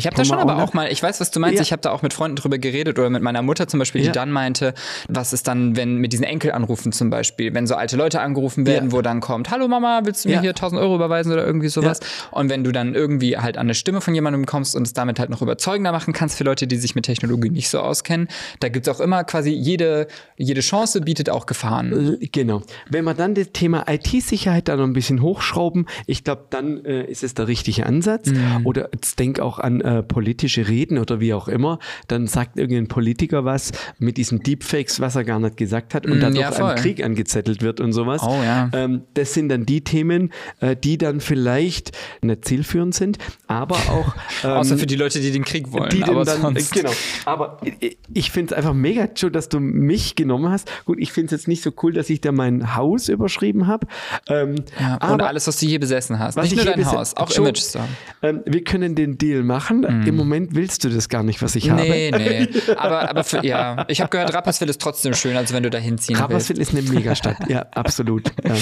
Ich 0.00 0.06
habe 0.06 0.16
da 0.16 0.24
schon 0.24 0.38
aber 0.38 0.62
auch 0.62 0.72
mal, 0.72 0.90
ich 0.90 1.02
weiß, 1.02 1.20
was 1.20 1.30
du 1.30 1.40
meinst, 1.40 1.56
Ja. 1.56 1.62
ich 1.62 1.72
habe 1.72 1.82
da 1.82 1.90
auch 1.90 2.00
mit 2.00 2.14
Freunden 2.14 2.36
drüber 2.36 2.56
geredet 2.58 2.98
oder 2.98 3.10
mit 3.10 3.22
meiner 3.22 3.42
Mutter 3.42 3.68
zum 3.68 3.78
Beispiel, 3.78 4.00
die 4.00 4.06
Ja. 4.06 4.12
dann 4.12 4.30
meinte, 4.32 4.72
was 5.08 5.32
ist 5.34 5.46
dann, 5.46 5.76
wenn 5.76 5.96
mit 5.96 6.12
diesen 6.14 6.24
Enkelanrufen 6.24 6.90
zum 6.92 7.10
Beispiel, 7.10 7.52
wenn 7.54 7.66
so 7.66 7.74
alte 7.74 7.96
Leute 7.96 8.20
angerufen 8.22 8.66
werden, 8.66 8.86
Ja. 8.90 8.92
wo 8.92 9.02
dann 9.02 9.20
kommt, 9.20 9.50
hallo 9.50 9.68
Mama, 9.68 10.00
willst 10.04 10.24
du 10.24 10.30
mir 10.30 10.40
hier 10.40 10.54
1000 10.54 10.80
Euro 10.80 10.94
überweisen 10.94 11.30
oder 11.32 11.44
irgendwie 11.46 11.68
sowas? 11.68 12.00
Und 12.30 12.48
wenn 12.48 12.64
du 12.64 12.72
dann 12.72 12.94
irgendwie 12.94 13.36
halt 13.36 13.56
an 13.58 13.66
eine 13.66 13.74
Stimme 13.74 14.00
von 14.00 14.14
jemandem 14.14 14.46
kommst 14.46 14.74
und 14.74 14.86
es 14.86 14.94
damit 14.94 15.18
halt 15.18 15.28
noch 15.28 15.42
überzeugender 15.42 15.92
machen 15.92 16.14
kannst 16.14 16.38
für 16.38 16.44
Leute, 16.44 16.66
die 16.66 16.76
sich 16.76 16.94
mit 16.94 17.04
Technologie 17.04 17.50
nicht 17.50 17.68
so 17.68 17.80
auskennen, 17.80 18.28
da 18.60 18.68
gibt's 18.70 18.88
auch 18.88 19.00
immer 19.00 19.24
quasi 19.24 19.50
jede, 19.50 20.06
jede 20.36 20.60
Chance 20.62 21.02
bietet 21.02 21.28
auch 21.28 21.44
Gefahren. 21.46 21.92
L- 21.92 22.18
Genau. 22.32 22.62
Wenn 22.88 23.04
wir 23.04 23.14
dann 23.14 23.34
das 23.34 23.52
Thema 23.52 23.84
IT-Sicherheit 23.88 24.68
da 24.68 24.76
noch 24.76 24.84
ein 24.84 24.92
bisschen 24.92 25.20
hochschrauben, 25.20 25.86
ich 26.06 26.24
glaube, 26.24 26.44
dann 26.50 26.84
äh, 26.84 27.02
ist 27.04 27.22
es 27.24 27.34
der 27.34 27.48
richtige 27.48 27.84
Ansatz. 27.86 28.26
Mhm. 28.30 28.60
Oder 28.64 28.88
jetzt 28.94 29.18
denk 29.18 29.40
auch 29.40 29.58
an 29.58 29.80
äh, 29.90 30.02
politische 30.02 30.68
Reden 30.68 30.98
oder 30.98 31.20
wie 31.20 31.34
auch 31.34 31.48
immer, 31.48 31.78
dann 32.08 32.26
sagt 32.26 32.58
irgendein 32.58 32.88
Politiker 32.88 33.44
was 33.44 33.72
mit 33.98 34.16
diesen 34.16 34.40
Deepfakes, 34.42 35.00
was 35.00 35.16
er 35.16 35.24
gar 35.24 35.38
nicht 35.40 35.56
gesagt 35.56 35.94
hat 35.94 36.06
und 36.06 36.18
Mm, 36.18 36.20
dadurch 36.20 36.58
ja, 36.58 36.66
ein 36.66 36.76
Krieg 36.76 37.02
angezettelt 37.04 37.62
wird 37.62 37.80
und 37.80 37.92
sowas. 37.92 38.22
Oh, 38.24 38.40
ja. 38.44 38.70
ähm, 38.72 39.02
das 39.14 39.34
sind 39.34 39.48
dann 39.48 39.66
die 39.66 39.82
Themen, 39.82 40.30
äh, 40.60 40.76
die 40.76 40.98
dann 40.98 41.20
vielleicht 41.20 41.96
nicht 42.22 42.44
zielführend 42.44 42.94
sind, 42.94 43.18
aber 43.46 43.76
auch 43.76 44.14
ähm, 44.44 44.50
Außer 44.50 44.78
für 44.78 44.86
die 44.86 44.96
Leute, 44.96 45.20
die 45.20 45.30
den 45.32 45.44
Krieg 45.44 45.72
wollen. 45.72 45.90
die 45.90 46.04
aber 46.04 46.24
dann, 46.24 46.40
sonst. 46.42 46.72
genau. 46.72 46.90
Aber 47.24 47.58
ich, 47.80 47.98
ich 48.12 48.30
finde 48.30 48.52
es 48.54 48.58
einfach 48.58 48.74
mega, 48.74 49.08
Joe, 49.16 49.30
dass 49.30 49.48
du 49.48 49.60
mich 49.60 50.14
genommen 50.16 50.50
hast. 50.50 50.70
Gut, 50.84 50.98
ich 51.00 51.12
finde 51.12 51.26
es 51.26 51.32
jetzt 51.40 51.48
nicht 51.48 51.62
so 51.62 51.70
cool, 51.82 51.92
dass 51.92 52.10
ich 52.10 52.20
da 52.20 52.32
mein 52.32 52.76
Haus 52.76 53.08
überschrieben 53.08 53.66
habe. 53.66 53.86
Ähm, 54.28 54.56
Ja, 54.78 54.96
und 55.12 55.22
alles, 55.22 55.46
was 55.46 55.58
du 55.58 55.66
je 55.66 55.78
besessen 55.78 56.18
hast. 56.18 56.36
Nicht 56.36 56.52
ich 56.52 56.56
nur 56.64 56.74
dein 56.74 56.86
Haus, 56.86 57.16
auch 57.16 57.30
Joe, 57.30 57.46
Image 57.48 57.60
Store. 57.60 57.88
ähm, 58.22 58.42
wir 58.44 58.62
können 58.64 58.94
den 58.94 59.18
Deal 59.18 59.42
machen. 59.42 59.69
Im 59.70 60.16
Moment 60.16 60.54
willst 60.54 60.84
du 60.84 60.88
das 60.90 61.08
gar 61.08 61.22
nicht, 61.22 61.42
was 61.42 61.56
ich 61.56 61.70
habe. 61.70 61.82
Nee, 61.82 62.10
nee. 62.10 62.48
Aber, 62.76 63.08
aber 63.10 63.24
für, 63.24 63.44
ja, 63.44 63.84
ich 63.88 64.00
habe 64.00 64.10
gehört, 64.10 64.32
Rapperswil 64.34 64.68
ist 64.68 64.80
trotzdem 64.80 65.14
schön, 65.14 65.36
als 65.36 65.52
wenn 65.52 65.62
du 65.62 65.70
da 65.70 65.78
hinziehen 65.78 66.16
willst. 66.18 66.22
Rapperswil 66.22 66.60
ist 66.60 66.72
eine 66.72 66.82
Megastadt. 66.82 67.36
ja, 67.48 67.62
absolut. 67.74 68.30
Ähm, 68.44 68.56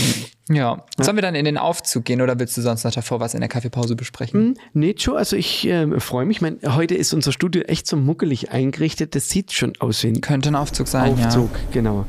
Ja. 0.50 0.84
Sollen 0.98 1.16
wir 1.16 1.22
dann 1.22 1.34
in 1.34 1.44
den 1.44 1.58
Aufzug 1.58 2.04
gehen 2.06 2.20
oder 2.22 2.38
willst 2.38 2.56
du 2.56 2.62
sonst 2.62 2.84
noch 2.84 2.92
davor 2.92 3.20
was 3.20 3.34
in 3.34 3.40
der 3.40 3.48
Kaffeepause 3.48 3.96
besprechen? 3.96 4.40
Hm, 4.40 4.54
nee, 4.72 4.94
Joe, 4.96 5.16
also 5.18 5.36
ich 5.36 5.66
ähm, 5.66 6.00
freue 6.00 6.24
mich. 6.24 6.38
Ich 6.38 6.40
mein, 6.42 6.58
heute 6.66 6.94
ist 6.94 7.12
unser 7.12 7.32
Studio 7.32 7.62
echt 7.62 7.86
so 7.86 7.96
muckelig 7.96 8.50
eingerichtet. 8.52 9.14
Das 9.14 9.28
sieht 9.28 9.52
schon 9.52 9.72
aus 9.80 10.02
wie 10.04 10.08
ein 10.08 10.20
Könnte 10.20 10.50
ein 10.50 10.54
Aufzug 10.54 10.86
sein, 10.88 11.12
Aufzug. 11.14 11.50
Genau. 11.72 12.06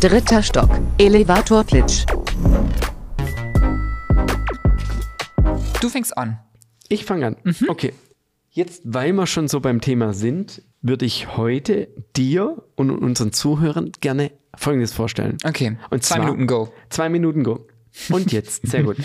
Dritter 0.00 0.42
Stock. 0.42 0.70
Elevatorplitsch. 0.98 2.06
Du 5.80 5.88
fängst 5.88 6.16
an. 6.16 6.38
Ich 6.88 7.04
fange 7.04 7.26
an. 7.26 7.36
Mhm. 7.44 7.68
Okay. 7.68 7.92
Jetzt, 8.50 8.82
weil 8.84 9.12
wir 9.12 9.26
schon 9.26 9.48
so 9.48 9.60
beim 9.60 9.80
Thema 9.80 10.12
sind, 10.12 10.62
würde 10.82 11.04
ich 11.06 11.36
heute 11.36 11.88
dir 12.16 12.62
und 12.74 12.90
unseren 12.90 13.32
Zuhörern 13.32 13.92
gerne 14.00 14.32
Folgendes 14.56 14.92
vorstellen. 14.92 15.38
Okay. 15.44 15.76
Und 15.90 16.02
Zwei 16.02 16.16
zwar- 16.16 16.24
Minuten 16.24 16.46
Go. 16.46 16.72
Zwei 16.88 17.08
Minuten 17.08 17.44
Go. 17.44 17.66
Und 18.10 18.32
jetzt, 18.32 18.66
sehr 18.66 18.82
gut. 18.82 18.96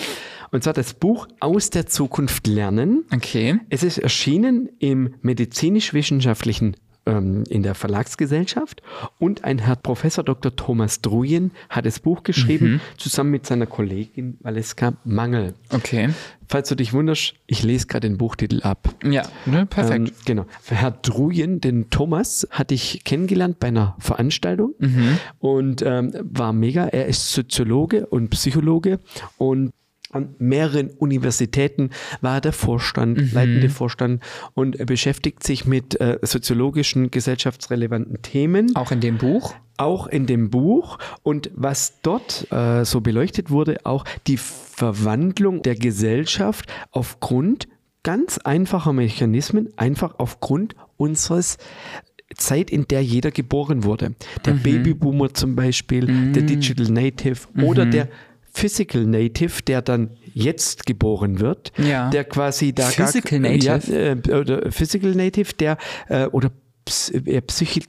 Und 0.51 0.63
zwar 0.63 0.73
das 0.73 0.93
Buch 0.93 1.27
Aus 1.39 1.69
der 1.69 1.85
Zukunft 1.85 2.47
lernen. 2.47 3.05
Okay. 3.13 3.59
Es 3.69 3.83
ist 3.83 3.97
erschienen 3.99 4.69
im 4.79 5.13
medizinisch-wissenschaftlichen 5.21 6.75
ähm, 7.05 7.43
in 7.49 7.63
der 7.63 7.75
Verlagsgesellschaft 7.75 8.81
und 9.19 9.43
ein 9.43 9.59
Herr 9.59 9.75
Professor 9.75 10.23
Dr. 10.23 10.55
Thomas 10.55 11.01
Druyen 11.01 11.51
hat 11.69 11.85
das 11.85 11.99
Buch 11.99 12.23
geschrieben, 12.23 12.65
Mhm. 12.73 12.81
zusammen 12.97 13.31
mit 13.31 13.45
seiner 13.45 13.65
Kollegin 13.65 14.37
Valeska 14.41 14.93
Mangel. 15.03 15.53
Okay. 15.69 16.09
Falls 16.47 16.69
du 16.69 16.75
dich 16.75 16.93
wunderst, 16.93 17.33
ich 17.47 17.63
lese 17.63 17.87
gerade 17.87 18.07
den 18.07 18.17
Buchtitel 18.17 18.61
ab. 18.61 18.93
Ja, 19.03 19.23
ne, 19.47 19.65
perfekt. 19.65 20.09
Ähm, 20.09 20.11
genau. 20.25 20.45
Herr 20.67 20.91
Druyen, 20.91 21.59
den 21.59 21.89
Thomas, 21.89 22.47
hatte 22.51 22.73
ich 22.75 23.03
kennengelernt 23.03 23.59
bei 23.59 23.67
einer 23.67 23.95
Veranstaltung 23.99 24.73
Mhm. 24.79 25.17
und 25.39 25.81
ähm, 25.81 26.11
war 26.21 26.53
mega. 26.53 26.85
Er 26.87 27.07
ist 27.07 27.31
Soziologe 27.31 28.05
und 28.05 28.29
Psychologe 28.29 28.99
und 29.37 29.71
an 30.15 30.33
mehreren 30.39 30.89
Universitäten 30.91 31.89
war 32.21 32.35
er 32.35 32.41
der 32.41 32.53
Vorstand, 32.53 33.17
Mhm. 33.19 33.29
leitende 33.33 33.69
Vorstand 33.69 34.23
und 34.53 34.77
er 34.77 34.85
beschäftigt 34.85 35.43
sich 35.43 35.65
mit 35.65 35.99
äh, 35.99 36.17
soziologischen, 36.21 37.11
gesellschaftsrelevanten 37.11 38.21
Themen 38.21 38.75
Auch 38.75 38.91
in 38.91 39.01
dem 39.01 39.17
Buch. 39.17 39.53
auch 39.77 40.07
in 40.07 40.25
dem 40.25 40.49
Buch 40.49 40.97
und 41.21 41.51
was 41.53 41.99
dort 42.01 42.47
äh, 42.51 42.85
so 42.85 43.01
beleuchtet 43.01 43.49
wurde, 43.51 43.77
auch 43.85 44.05
die 44.27 44.37
Verwandlung 44.37 45.61
der 45.61 45.75
Gesellschaft 45.75 46.71
aufgrund 46.91 47.67
ganz 48.03 48.37
einfacher 48.37 48.93
Mechanismen, 48.93 49.69
einfach 49.77 50.15
aufgrund 50.19 50.75
unseres 50.95 51.57
Zeit, 52.35 52.69
in 52.69 52.87
der 52.87 53.03
jeder 53.03 53.31
geboren 53.31 53.83
wurde. 53.83 54.15
Der 54.45 54.53
Mhm. 54.55 54.63
Babyboomer 54.63 55.33
zum 55.33 55.55
Beispiel, 55.55 56.31
der 56.31 56.43
Digital 56.43 56.87
Native 56.87 57.41
Mhm. 57.53 57.63
oder 57.63 57.85
der 57.85 58.07
Physical 58.55 59.05
Native, 59.05 59.61
der 59.63 59.81
dann 59.81 60.11
jetzt 60.33 60.85
geboren 60.85 61.41
wird, 61.41 61.73
Ja. 61.77 62.09
der 62.09 62.23
quasi 62.23 62.73
da 62.73 62.87
Physical 62.87 63.41
gar, 63.41 63.51
Native? 63.51 63.91
Ja, 63.93 64.31
äh, 64.31 64.39
oder 64.39 64.71
Physical 64.71 65.11
Native, 65.11 65.53
der 65.59 65.77
äh, 66.07 66.25
oder 66.27 66.51
äh, 67.25 67.41
Psychi 67.41 67.83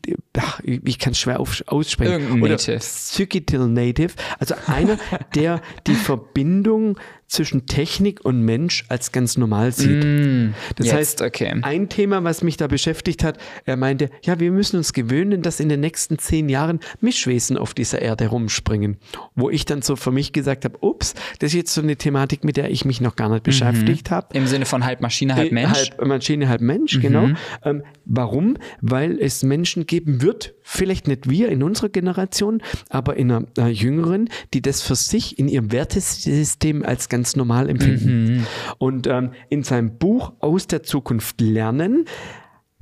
ich 0.65 0.99
kann 0.99 1.13
es 1.13 1.21
schwer 1.21 1.39
auf, 1.39 1.63
aussprechen. 1.67 2.13
Irgendein 2.13 2.43
oder 2.43 2.51
Native. 2.53 2.79
Psychical 2.79 3.69
Native, 3.69 4.15
also 4.41 4.55
einer, 4.67 4.99
der 5.37 5.61
die 5.87 5.95
Verbindung 6.11 6.99
zwischen 7.29 7.67
Technik 7.67 8.25
und 8.25 8.43
Mensch 8.43 8.85
als 8.89 9.13
ganz 9.13 9.37
normal 9.37 9.73
sieht. 9.73 10.05
Mm, 10.05 10.55
Das 10.77 10.87
jetzt, 10.87 10.97
heißt, 10.97 11.23
okay. 11.23 11.55
ein 11.63 11.89
Thema, 11.89 12.23
was 12.25 12.43
mich 12.43 12.57
da 12.57 12.67
beschäftigt 12.67 13.25
hat, 13.25 13.39
er 13.65 13.77
meinte, 13.77 14.11
ja, 14.23 14.39
wir 14.39 14.53
müssen 14.53 14.77
uns 14.77 14.93
gewöhnen, 14.93 15.43
dass 15.43 15.59
in 15.59 15.69
den 15.69 15.81
nächsten 15.81 16.19
zehn 16.19 16.49
Jahren 16.49 16.81
Mischwesen 17.01 17.59
auf 17.59 17.75
dieser 17.75 18.01
Erde 18.01 18.29
rumspringen. 18.29 18.99
Wo 19.35 19.51
ich 19.51 19.65
dann 19.65 19.83
so 19.83 19.97
für 19.97 20.13
mich 20.13 20.33
gesagt 20.33 20.65
habe, 20.65 20.79
ups, 20.81 21.15
das 21.41 21.51
ist 21.51 21.55
jetzt 21.55 21.75
so 21.75 21.81
eine 21.81 21.97
Thematik, 21.97 22.45
mit 22.45 22.57
der 22.57 22.71
ich 22.71 22.85
mich 22.85 23.01
noch 23.01 23.17
gar 23.17 23.29
nicht 23.29 23.43
beschäftigt 23.43 24.11
habe. 24.11 24.29
Im 24.37 24.47
Sinne 24.47 24.65
von 24.67 24.85
halb 24.85 25.01
Maschine, 25.01 25.35
halb 25.35 25.51
Äh, 25.51 25.55
Mensch. 25.55 25.91
Halb 25.91 26.07
Maschine, 26.07 26.49
halb 26.49 26.61
Mensch, 26.61 27.01
genau. 27.01 27.29
Ähm, 27.65 27.83
warum? 28.05 28.57
Weil 28.81 29.19
es 29.21 29.43
Menschen 29.43 29.87
geben 29.87 30.23
wird, 30.23 30.55
vielleicht 30.63 31.09
nicht 31.09 31.29
wir 31.29 31.49
in 31.49 31.63
unserer 31.63 31.89
Generation, 31.89 32.63
aber 32.89 33.17
in 33.17 33.31
einer, 33.31 33.47
einer 33.57 33.69
jüngeren, 33.69 34.29
die 34.55 34.63
das 34.63 34.83
für 34.83 34.95
sich 34.95 35.39
in 35.39 35.49
ihrem 35.49 35.73
Wertesystem 35.73 36.85
als 36.85 37.09
ganz 37.09 37.16
normal 37.37 37.69
empfinden. 37.69 38.47
Und 38.79 39.07
ähm, 39.07 39.33
in 39.49 39.63
seinem 39.63 39.99
Buch 39.99 40.33
Aus 40.41 40.67
der 40.67 40.83
Zukunft 40.83 41.41
lernen 41.41 42.05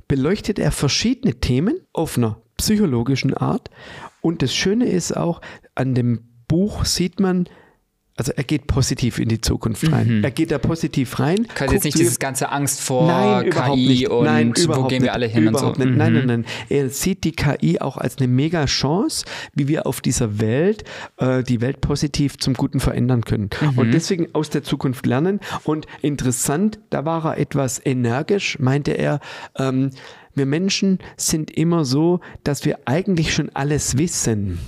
beleuchtet 0.07 0.59
er 0.59 0.71
verschiedene 0.71 1.35
Themen 1.35 1.79
auf 1.93 2.17
einer 2.17 2.41
psychologischen 2.57 3.33
Art. 3.33 3.69
Und 4.21 4.41
das 4.41 4.53
Schöne 4.53 4.85
ist 4.85 5.15
auch, 5.15 5.41
an 5.75 5.95
dem 5.95 6.27
Buch 6.47 6.85
sieht 6.85 7.19
man, 7.19 7.47
also 8.17 8.31
er 8.35 8.43
geht 8.45 8.67
positiv 8.67 9.19
in 9.19 9.27
die 9.27 9.41
Zukunft 9.41 9.91
rein. 9.91 10.23
Er 10.23 10.31
geht 10.31 10.51
da 10.51 10.57
positiv 10.57 11.19
rein. 11.19 11.47
Quasi 11.53 11.73
jetzt 11.75 11.83
nicht 11.83 11.97
dieses 11.99 12.17
ganze 12.19 12.49
Angst 12.49 12.79
vor 12.79 13.07
Nein, 13.07 13.49
KI 13.49 13.87
nicht. 13.87 14.09
und 14.09 14.23
nein, 14.23 14.53
wo 14.67 14.83
gehen 14.83 15.03
wir 15.03 15.13
alle 15.13 15.25
hin 15.27 15.47
und 15.49 15.57
so. 15.59 15.67
Nicht. 15.73 15.79
Nein, 15.79 16.13
Mhm. 16.13 16.19
nein, 16.19 16.25
nein. 16.27 16.45
Er 16.69 16.89
sieht 16.89 17.25
die 17.25 17.33
KI 17.33 17.79
auch 17.81 17.97
als 17.97 18.17
eine 18.17 18.27
mega 18.29 18.65
Chance, 18.67 19.25
wie 19.53 19.67
wir 19.67 19.85
auf 19.85 19.99
dieser 19.99 20.39
Welt 20.39 20.85
äh, 21.17 21.43
die 21.43 21.59
Welt 21.59 21.81
positiv 21.81 22.37
zum 22.37 22.53
Guten 22.53 22.79
verändern 22.79 23.25
können. 23.25 23.49
Mhm. 23.59 23.77
Und 23.77 23.91
deswegen 23.91 24.27
aus 24.33 24.49
der 24.49 24.63
Zukunft 24.63 25.05
lernen. 25.05 25.41
Und 25.65 25.85
interessant, 26.01 26.79
da 26.91 27.03
war 27.03 27.25
er 27.25 27.37
etwas 27.37 27.81
energisch, 27.85 28.57
meinte 28.59 28.91
er, 28.91 29.19
ähm, 29.57 29.91
wir 30.33 30.45
Menschen 30.45 30.99
sind 31.17 31.51
immer 31.51 31.85
so, 31.85 32.19
dass 32.43 32.65
wir 32.65 32.79
eigentlich 32.85 33.33
schon 33.33 33.49
alles 33.53 33.97
wissen. 33.97 34.59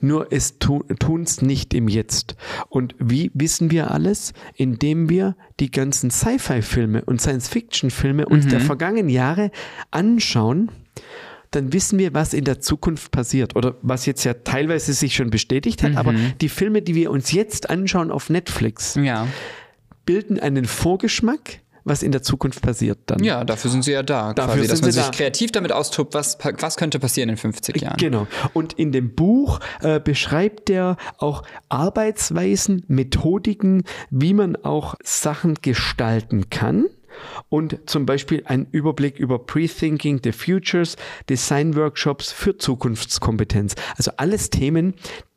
Nur 0.00 0.28
es 0.32 0.58
tu, 0.58 0.82
tun 1.00 1.22
es 1.22 1.42
nicht 1.42 1.74
im 1.74 1.88
Jetzt. 1.88 2.36
Und 2.68 2.94
wie 2.98 3.30
wissen 3.34 3.70
wir 3.70 3.90
alles? 3.90 4.32
Indem 4.54 5.08
wir 5.08 5.36
die 5.60 5.70
ganzen 5.70 6.10
Sci-Fi-Filme 6.10 7.04
und 7.04 7.20
Science-Fiction-Filme 7.20 8.26
uns 8.26 8.44
Mhm. 8.46 8.50
der 8.50 8.60
vergangenen 8.60 9.08
Jahre 9.08 9.50
anschauen 9.90 10.70
dann 11.50 11.72
wissen 11.72 11.98
wir, 11.98 12.12
was 12.12 12.34
in 12.34 12.44
der 12.44 12.60
Zukunft 12.60 13.10
passiert 13.10 13.56
oder 13.56 13.76
was 13.80 14.04
jetzt 14.04 14.22
ja 14.24 14.34
teilweise 14.34 14.92
sich 14.92 15.14
schon 15.14 15.30
bestätigt 15.30 15.82
hat. 15.82 15.96
Aber 15.96 16.12
Mhm. 16.12 16.34
die 16.42 16.50
Filme, 16.50 16.82
die 16.82 16.94
wir 16.94 17.10
uns 17.10 17.32
jetzt 17.32 17.70
anschauen 17.70 18.10
auf 18.10 18.28
Netflix, 18.28 18.96
Ja. 18.96 19.26
bilden 20.04 20.38
einen 20.38 20.66
Vorgeschmack, 20.66 21.60
was 21.88 22.02
in 22.02 22.12
der 22.12 22.22
Zukunft 22.22 22.62
passiert 22.62 22.98
dann. 23.06 23.22
ja, 23.22 23.44
dafür 23.44 23.70
sind 23.70 23.82
sie 23.82 23.92
ja 23.92 24.02
da, 24.02 24.32
Dafür 24.34 24.54
quasi, 24.54 24.68
dass 24.68 24.78
sind 24.78 24.86
man 24.86 24.92
sie 24.92 24.98
sich 24.98 25.10
da. 25.10 25.16
kreativ 25.16 25.52
damit 25.52 25.72
austobt, 25.72 26.14
was, 26.14 26.38
was 26.58 26.76
könnte 26.76 26.98
passieren 26.98 27.30
in 27.30 27.36
50 27.36 27.80
Jahren. 27.80 27.96
Genau. 27.96 28.26
Und 28.52 28.74
in 28.74 28.92
dem 28.92 29.14
Buch 29.14 29.60
äh, 29.80 30.00
beschreibt 30.00 30.70
er 30.70 30.96
auch 31.18 31.42
Arbeitsweisen, 31.68 32.84
Methodiken, 32.88 33.84
wie 34.10 34.34
man 34.34 34.56
auch 34.56 34.94
Sachen 35.02 35.54
gestalten 35.62 36.50
kann. 36.50 36.86
Und 37.48 37.80
zum 37.86 38.06
Beispiel 38.06 38.42
ein 38.46 38.66
Überblick 38.70 39.18
über 39.18 39.38
Pre-Thinking 39.44 40.20
the 40.22 40.32
Futures, 40.32 40.96
Design-Workshops 41.28 42.30
für 42.30 42.56
Zukunftskompetenz. 42.58 43.74
Also 43.96 44.12
alles 44.16 44.50
Themen, 44.50 44.94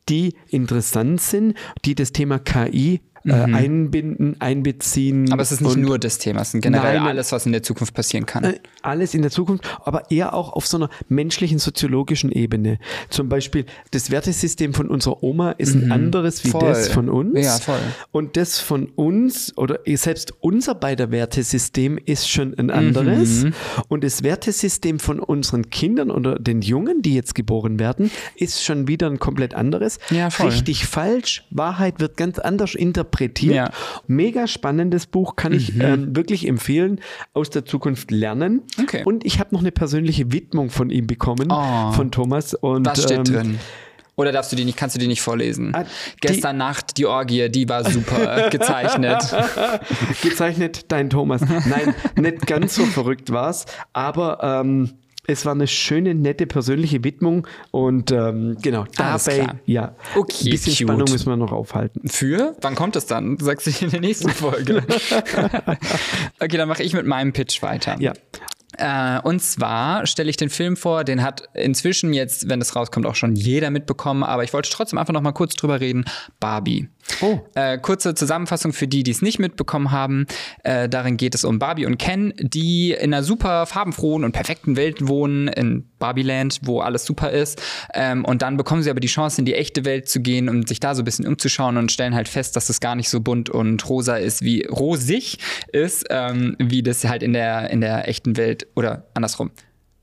die 0.08 0.34
interessant 0.48 1.20
sind, 1.20 1.56
die 1.84 1.94
das 1.94 2.12
Thema 2.12 2.38
KI 2.38 3.00
äh, 3.24 3.32
einbinden, 3.32 4.36
einbeziehen. 4.40 5.22
Mhm. 5.24 5.32
Aber 5.32 5.42
es 5.42 5.52
ist 5.52 5.60
nicht 5.60 5.76
nur 5.76 5.98
das 5.98 6.18
Thema, 6.18 6.40
es 6.42 6.50
sind 6.52 6.60
generell 6.60 6.98
Nein, 6.98 7.08
alles, 7.08 7.32
was 7.32 7.46
in 7.46 7.52
der 7.52 7.62
Zukunft 7.62 7.94
passieren 7.94 8.26
kann. 8.26 8.44
äh, 8.44 8.58
alles 8.82 9.14
in 9.14 9.22
der 9.22 9.30
Zukunft, 9.30 9.64
aber 9.84 10.10
eher 10.10 10.34
auch 10.34 10.52
auf 10.52 10.66
so 10.66 10.76
einer 10.76 10.90
menschlichen, 11.08 11.58
soziologischen 11.58 12.32
Ebene. 12.32 12.78
Zum 13.10 13.28
Beispiel, 13.28 13.64
das 13.92 14.10
Wertesystem 14.10 14.74
von 14.74 14.88
unserer 14.88 15.22
Oma 15.22 15.52
ist 15.52 15.74
ein 15.74 15.92
anderes 15.92 16.42
wie 16.44 16.48
Mhm. 16.48 16.52
Voll. 16.52 16.68
das 16.68 16.88
von 16.88 17.08
uns. 17.08 17.38
Ja, 17.44 17.58
voll. 17.58 17.78
Und 18.10 18.36
das 18.36 18.58
von 18.58 18.86
uns 18.86 19.56
oder 19.56 19.78
selbst 19.94 20.34
unser 20.40 20.74
beider 20.74 21.10
Wertesystem 21.10 21.98
ist 22.04 22.28
schon 22.28 22.54
ein 22.58 22.70
anderes. 22.70 23.44
Mhm. 23.44 23.52
Und 23.88 24.04
das 24.04 24.22
Wertesystem 24.22 24.98
von 24.98 25.20
unseren 25.20 25.70
Kindern 25.70 26.10
oder 26.10 26.38
den 26.38 26.60
Jungen, 26.62 27.02
die 27.02 27.14
jetzt 27.14 27.34
geboren 27.34 27.78
werden, 27.78 28.10
ist 28.36 28.64
schon 28.64 28.88
wieder 28.88 29.06
ein 29.08 29.18
komplett 29.18 29.54
anderes. 29.54 29.98
Ja, 30.10 30.30
voll. 30.30 30.48
Richtig, 30.48 30.86
falsch, 30.86 31.44
Wahrheit 31.50 32.00
wird 32.00 32.16
ganz 32.16 32.38
anders 32.38 32.74
interpretiert 32.74 33.11
interpretiert. 33.12 33.54
Ja. 33.54 33.70
Mega 34.06 34.46
spannendes 34.46 35.06
Buch, 35.06 35.36
kann 35.36 35.52
ich 35.52 35.78
ähm, 35.80 36.16
wirklich 36.16 36.46
empfehlen. 36.48 37.00
Aus 37.34 37.50
der 37.50 37.64
Zukunft 37.64 38.10
lernen. 38.10 38.62
Okay. 38.80 39.02
Und 39.04 39.24
ich 39.24 39.38
habe 39.38 39.54
noch 39.54 39.60
eine 39.60 39.72
persönliche 39.72 40.32
Widmung 40.32 40.70
von 40.70 40.90
ihm 40.90 41.06
bekommen, 41.06 41.48
Oh. 41.50 41.92
von 41.92 42.10
Thomas. 42.10 42.54
Und, 42.54 42.86
Was 42.86 43.02
steht 43.02 43.18
ähm, 43.18 43.24
drin? 43.24 43.58
Oder 44.14 44.30
darfst 44.30 44.52
du 44.52 44.56
die 44.56 44.64
nicht, 44.66 44.76
kannst 44.76 44.94
du 44.94 45.00
die 45.00 45.06
nicht 45.06 45.22
vorlesen? 45.22 45.74
Ah, 45.74 45.84
die- 45.84 45.88
Gestern 46.20 46.58
Nacht 46.58 46.98
die 46.98 47.06
Orgie, 47.06 47.48
die 47.48 47.66
war 47.68 47.88
super 47.90 48.48
gezeichnet. 48.50 49.22
Gezeichnet 50.22 50.84
dein 50.92 51.08
Thomas. 51.10 51.40
Nein, 51.40 51.94
nicht 52.20 52.46
ganz 52.46 52.74
so 52.74 52.84
verrückt 52.84 53.30
war's, 53.32 53.64
aber 53.94 54.38
ähm, 54.42 54.90
es 55.26 55.46
war 55.46 55.52
eine 55.52 55.66
schöne, 55.68 56.14
nette 56.14 56.46
persönliche 56.46 57.04
Widmung 57.04 57.46
und 57.70 58.10
ähm, 58.10 58.56
genau, 58.60 58.84
dabei, 58.96 59.46
ja, 59.66 59.94
Okay, 60.16 60.48
ein 60.48 60.50
bisschen 60.50 60.72
cute. 60.74 60.88
Spannung 60.88 61.10
müssen 61.10 61.28
wir 61.28 61.36
noch 61.36 61.52
aufhalten. 61.52 62.08
Für? 62.08 62.56
Wann 62.60 62.74
kommt 62.74 62.96
es 62.96 63.06
dann? 63.06 63.38
Sagst 63.38 63.66
du 63.68 63.84
in 63.84 63.90
der 63.90 64.00
nächsten 64.00 64.28
Folge. 64.30 64.82
okay, 66.40 66.56
dann 66.56 66.68
mache 66.68 66.82
ich 66.82 66.92
mit 66.92 67.06
meinem 67.06 67.32
Pitch 67.32 67.62
weiter. 67.62 67.96
Ja, 68.00 68.12
Äh, 68.78 69.20
und 69.20 69.40
zwar 69.42 70.06
stelle 70.06 70.30
ich 70.30 70.38
den 70.38 70.48
Film 70.48 70.76
vor, 70.78 71.04
den 71.04 71.22
hat 71.22 71.42
inzwischen 71.54 72.14
jetzt, 72.14 72.48
wenn 72.48 72.60
es 72.60 72.74
rauskommt, 72.74 73.04
auch 73.06 73.14
schon 73.14 73.36
jeder 73.36 73.68
mitbekommen, 73.70 74.22
aber 74.24 74.44
ich 74.44 74.52
wollte 74.54 74.70
trotzdem 74.70 74.98
einfach 74.98 75.12
noch 75.12 75.20
mal 75.20 75.32
kurz 75.32 75.54
drüber 75.54 75.78
reden. 75.80 76.04
Barbie. 76.40 76.88
Oh. 77.20 77.40
Äh, 77.54 77.78
kurze 77.78 78.14
Zusammenfassung 78.14 78.72
für 78.72 78.86
die, 78.86 79.02
die 79.02 79.10
es 79.10 79.22
nicht 79.22 79.38
mitbekommen 79.38 79.90
haben. 79.90 80.26
Äh, 80.62 80.88
darin 80.88 81.16
geht 81.16 81.34
es 81.34 81.44
um 81.44 81.58
Barbie 81.58 81.86
und 81.86 81.98
Ken, 81.98 82.32
die 82.38 82.92
in 82.92 83.12
einer 83.12 83.22
super 83.22 83.66
farbenfrohen 83.66 84.24
und 84.24 84.32
perfekten 84.32 84.76
Welt 84.76 85.06
wohnen, 85.06 85.48
in 85.48 85.88
Barbieland, 85.98 86.60
wo 86.62 86.80
alles 86.80 87.04
super 87.04 87.30
ist. 87.30 87.60
Ähm, 87.94 88.24
und 88.24 88.42
dann 88.42 88.56
bekommen 88.56 88.82
sie 88.82 88.90
aber 88.90 89.00
die 89.00 89.08
Chance, 89.08 89.40
in 89.40 89.44
die 89.44 89.54
echte 89.54 89.84
Welt 89.84 90.08
zu 90.08 90.20
gehen 90.20 90.48
und 90.48 90.68
sich 90.68 90.80
da 90.80 90.94
so 90.94 91.02
ein 91.02 91.04
bisschen 91.04 91.26
umzuschauen 91.26 91.76
und 91.76 91.92
stellen 91.92 92.14
halt 92.14 92.28
fest, 92.28 92.56
dass 92.56 92.68
es 92.68 92.80
gar 92.80 92.94
nicht 92.94 93.08
so 93.08 93.20
bunt 93.20 93.50
und 93.50 93.88
rosa 93.88 94.16
ist, 94.16 94.42
wie 94.42 94.64
rosig 94.66 95.38
ist, 95.72 96.06
ähm, 96.10 96.56
wie 96.58 96.82
das 96.82 97.04
halt 97.04 97.22
in 97.22 97.32
der, 97.32 97.70
in 97.70 97.80
der 97.80 98.08
echten 98.08 98.36
Welt 98.36 98.66
oder 98.74 99.06
andersrum. 99.14 99.50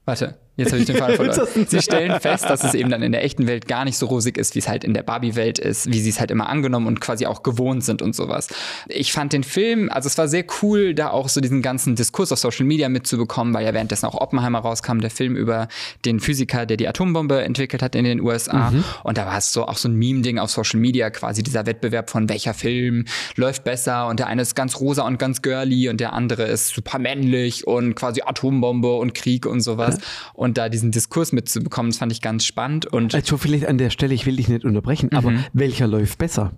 Warte, 0.05 0.37
jetzt 0.59 0.71
habe 0.71 0.81
ich 0.81 0.85
den 0.85 0.97
Fall 0.97 1.15
verloren. 1.15 1.47
Sie 1.67 1.81
stellen 1.81 2.19
fest, 2.19 2.45
dass 2.49 2.63
es 2.63 2.73
eben 2.73 2.89
dann 2.89 3.01
in 3.01 3.11
der 3.11 3.23
echten 3.23 3.47
Welt 3.47 3.67
gar 3.67 3.85
nicht 3.85 3.97
so 3.97 4.05
rosig 4.05 4.37
ist, 4.37 4.55
wie 4.55 4.59
es 4.59 4.67
halt 4.67 4.83
in 4.83 4.93
der 4.93 5.03
Barbie-Welt 5.03 5.59
ist, 5.59 5.91
wie 5.91 5.99
sie 5.99 6.09
es 6.09 6.19
halt 6.19 6.31
immer 6.31 6.49
angenommen 6.49 6.87
und 6.87 7.01
quasi 7.01 7.25
auch 7.25 7.43
gewohnt 7.43 7.83
sind 7.83 8.01
und 8.01 8.15
sowas. 8.15 8.49
Ich 8.87 9.11
fand 9.11 9.33
den 9.33 9.43
Film, 9.43 9.89
also 9.89 10.07
es 10.07 10.17
war 10.17 10.27
sehr 10.27 10.45
cool, 10.61 10.93
da 10.93 11.09
auch 11.09 11.29
so 11.29 11.41
diesen 11.41 11.61
ganzen 11.61 11.95
Diskurs 11.95 12.31
auf 12.31 12.39
Social 12.39 12.65
Media 12.65 12.89
mitzubekommen, 12.89 13.53
weil 13.53 13.65
ja 13.65 13.73
währenddessen 13.73 14.05
auch 14.05 14.15
Oppenheimer 14.15 14.59
rauskam, 14.59 14.99
der 14.99 15.11
Film 15.11 15.35
über 15.35 15.67
den 16.05 16.19
Physiker, 16.19 16.65
der 16.65 16.77
die 16.77 16.87
Atombombe 16.87 17.41
entwickelt 17.43 17.81
hat 17.81 17.95
in 17.95 18.03
den 18.03 18.21
USA. 18.21 18.73
Und 19.03 19.17
da 19.17 19.25
war 19.25 19.37
es 19.37 19.53
so 19.53 19.65
auch 19.65 19.77
so 19.77 19.87
ein 19.87 19.95
Meme-Ding 19.95 20.39
auf 20.39 20.51
Social 20.51 20.79
Media, 20.79 21.09
quasi 21.09 21.43
dieser 21.43 21.65
Wettbewerb 21.65 22.09
von 22.09 22.29
welcher 22.29 22.53
Film 22.53 23.05
läuft 23.35 23.63
besser 23.63 24.07
und 24.07 24.19
der 24.19 24.27
eine 24.27 24.41
ist 24.41 24.55
ganz 24.55 24.79
rosa 24.79 25.05
und 25.05 25.19
ganz 25.19 25.41
girly 25.41 25.89
und 25.89 25.99
der 25.99 26.13
andere 26.13 26.43
ist 26.43 26.69
super 26.75 26.99
männlich 26.99 27.65
und 27.65 27.95
quasi 27.95 28.21
Atombombe 28.21 28.93
und 28.93 29.13
Krieg 29.13 29.45
und 29.45 29.61
sowas. 29.61 29.97
Und 30.33 30.48
da 30.57 30.69
diesen 30.69 30.91
Diskurs 30.91 31.31
mitzubekommen, 31.31 31.91
das 31.91 31.97
fand 31.99 32.11
ich 32.11 32.21
ganz 32.21 32.45
spannend. 32.45 32.85
Und 32.85 33.13
also 33.15 33.37
vielleicht 33.37 33.65
an 33.67 33.77
der 33.77 33.89
Stelle, 33.89 34.13
ich 34.13 34.25
will 34.25 34.35
dich 34.37 34.47
nicht 34.47 34.65
unterbrechen, 34.65 35.11
aber 35.13 35.31
Mhm. 35.31 35.45
welcher 35.53 35.87
läuft 35.87 36.17
besser? 36.17 36.53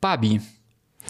Barbie. 0.00 0.40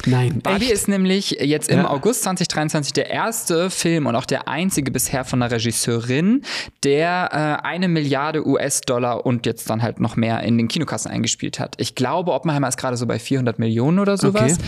Nein, 0.06 0.40
Barbie 0.42 0.64
echt? 0.64 0.72
ist 0.72 0.88
nämlich 0.88 1.30
jetzt 1.40 1.68
im 1.68 1.78
Ja. 1.78 1.90
August 1.90 2.22
2023 2.24 2.92
der 2.92 3.10
erste 3.10 3.70
Film 3.70 4.06
und 4.06 4.16
auch 4.16 4.24
der 4.24 4.48
einzige 4.48 4.90
bisher 4.90 5.24
von 5.24 5.42
einer 5.42 5.50
Regisseurin, 5.52 6.42
der 6.84 7.58
äh, 7.62 7.66
eine 7.66 7.88
Milliarde 7.88 8.46
US-Dollar 8.46 9.26
und 9.26 9.46
jetzt 9.46 9.68
dann 9.70 9.82
halt 9.82 10.00
noch 10.00 10.16
mehr 10.16 10.42
in 10.42 10.58
den 10.58 10.68
Kinokassen 10.68 11.10
eingespielt 11.10 11.58
hat. 11.60 11.74
Ich 11.78 11.94
glaube, 11.94 12.32
Oppenheimer 12.32 12.68
ist 12.68 12.76
gerade 12.78 12.96
so 12.96 13.06
bei 13.06 13.18
400 13.18 13.58
Millionen 13.58 13.98
oder 13.98 14.16
sowas. 14.16 14.54
Okay. 14.54 14.62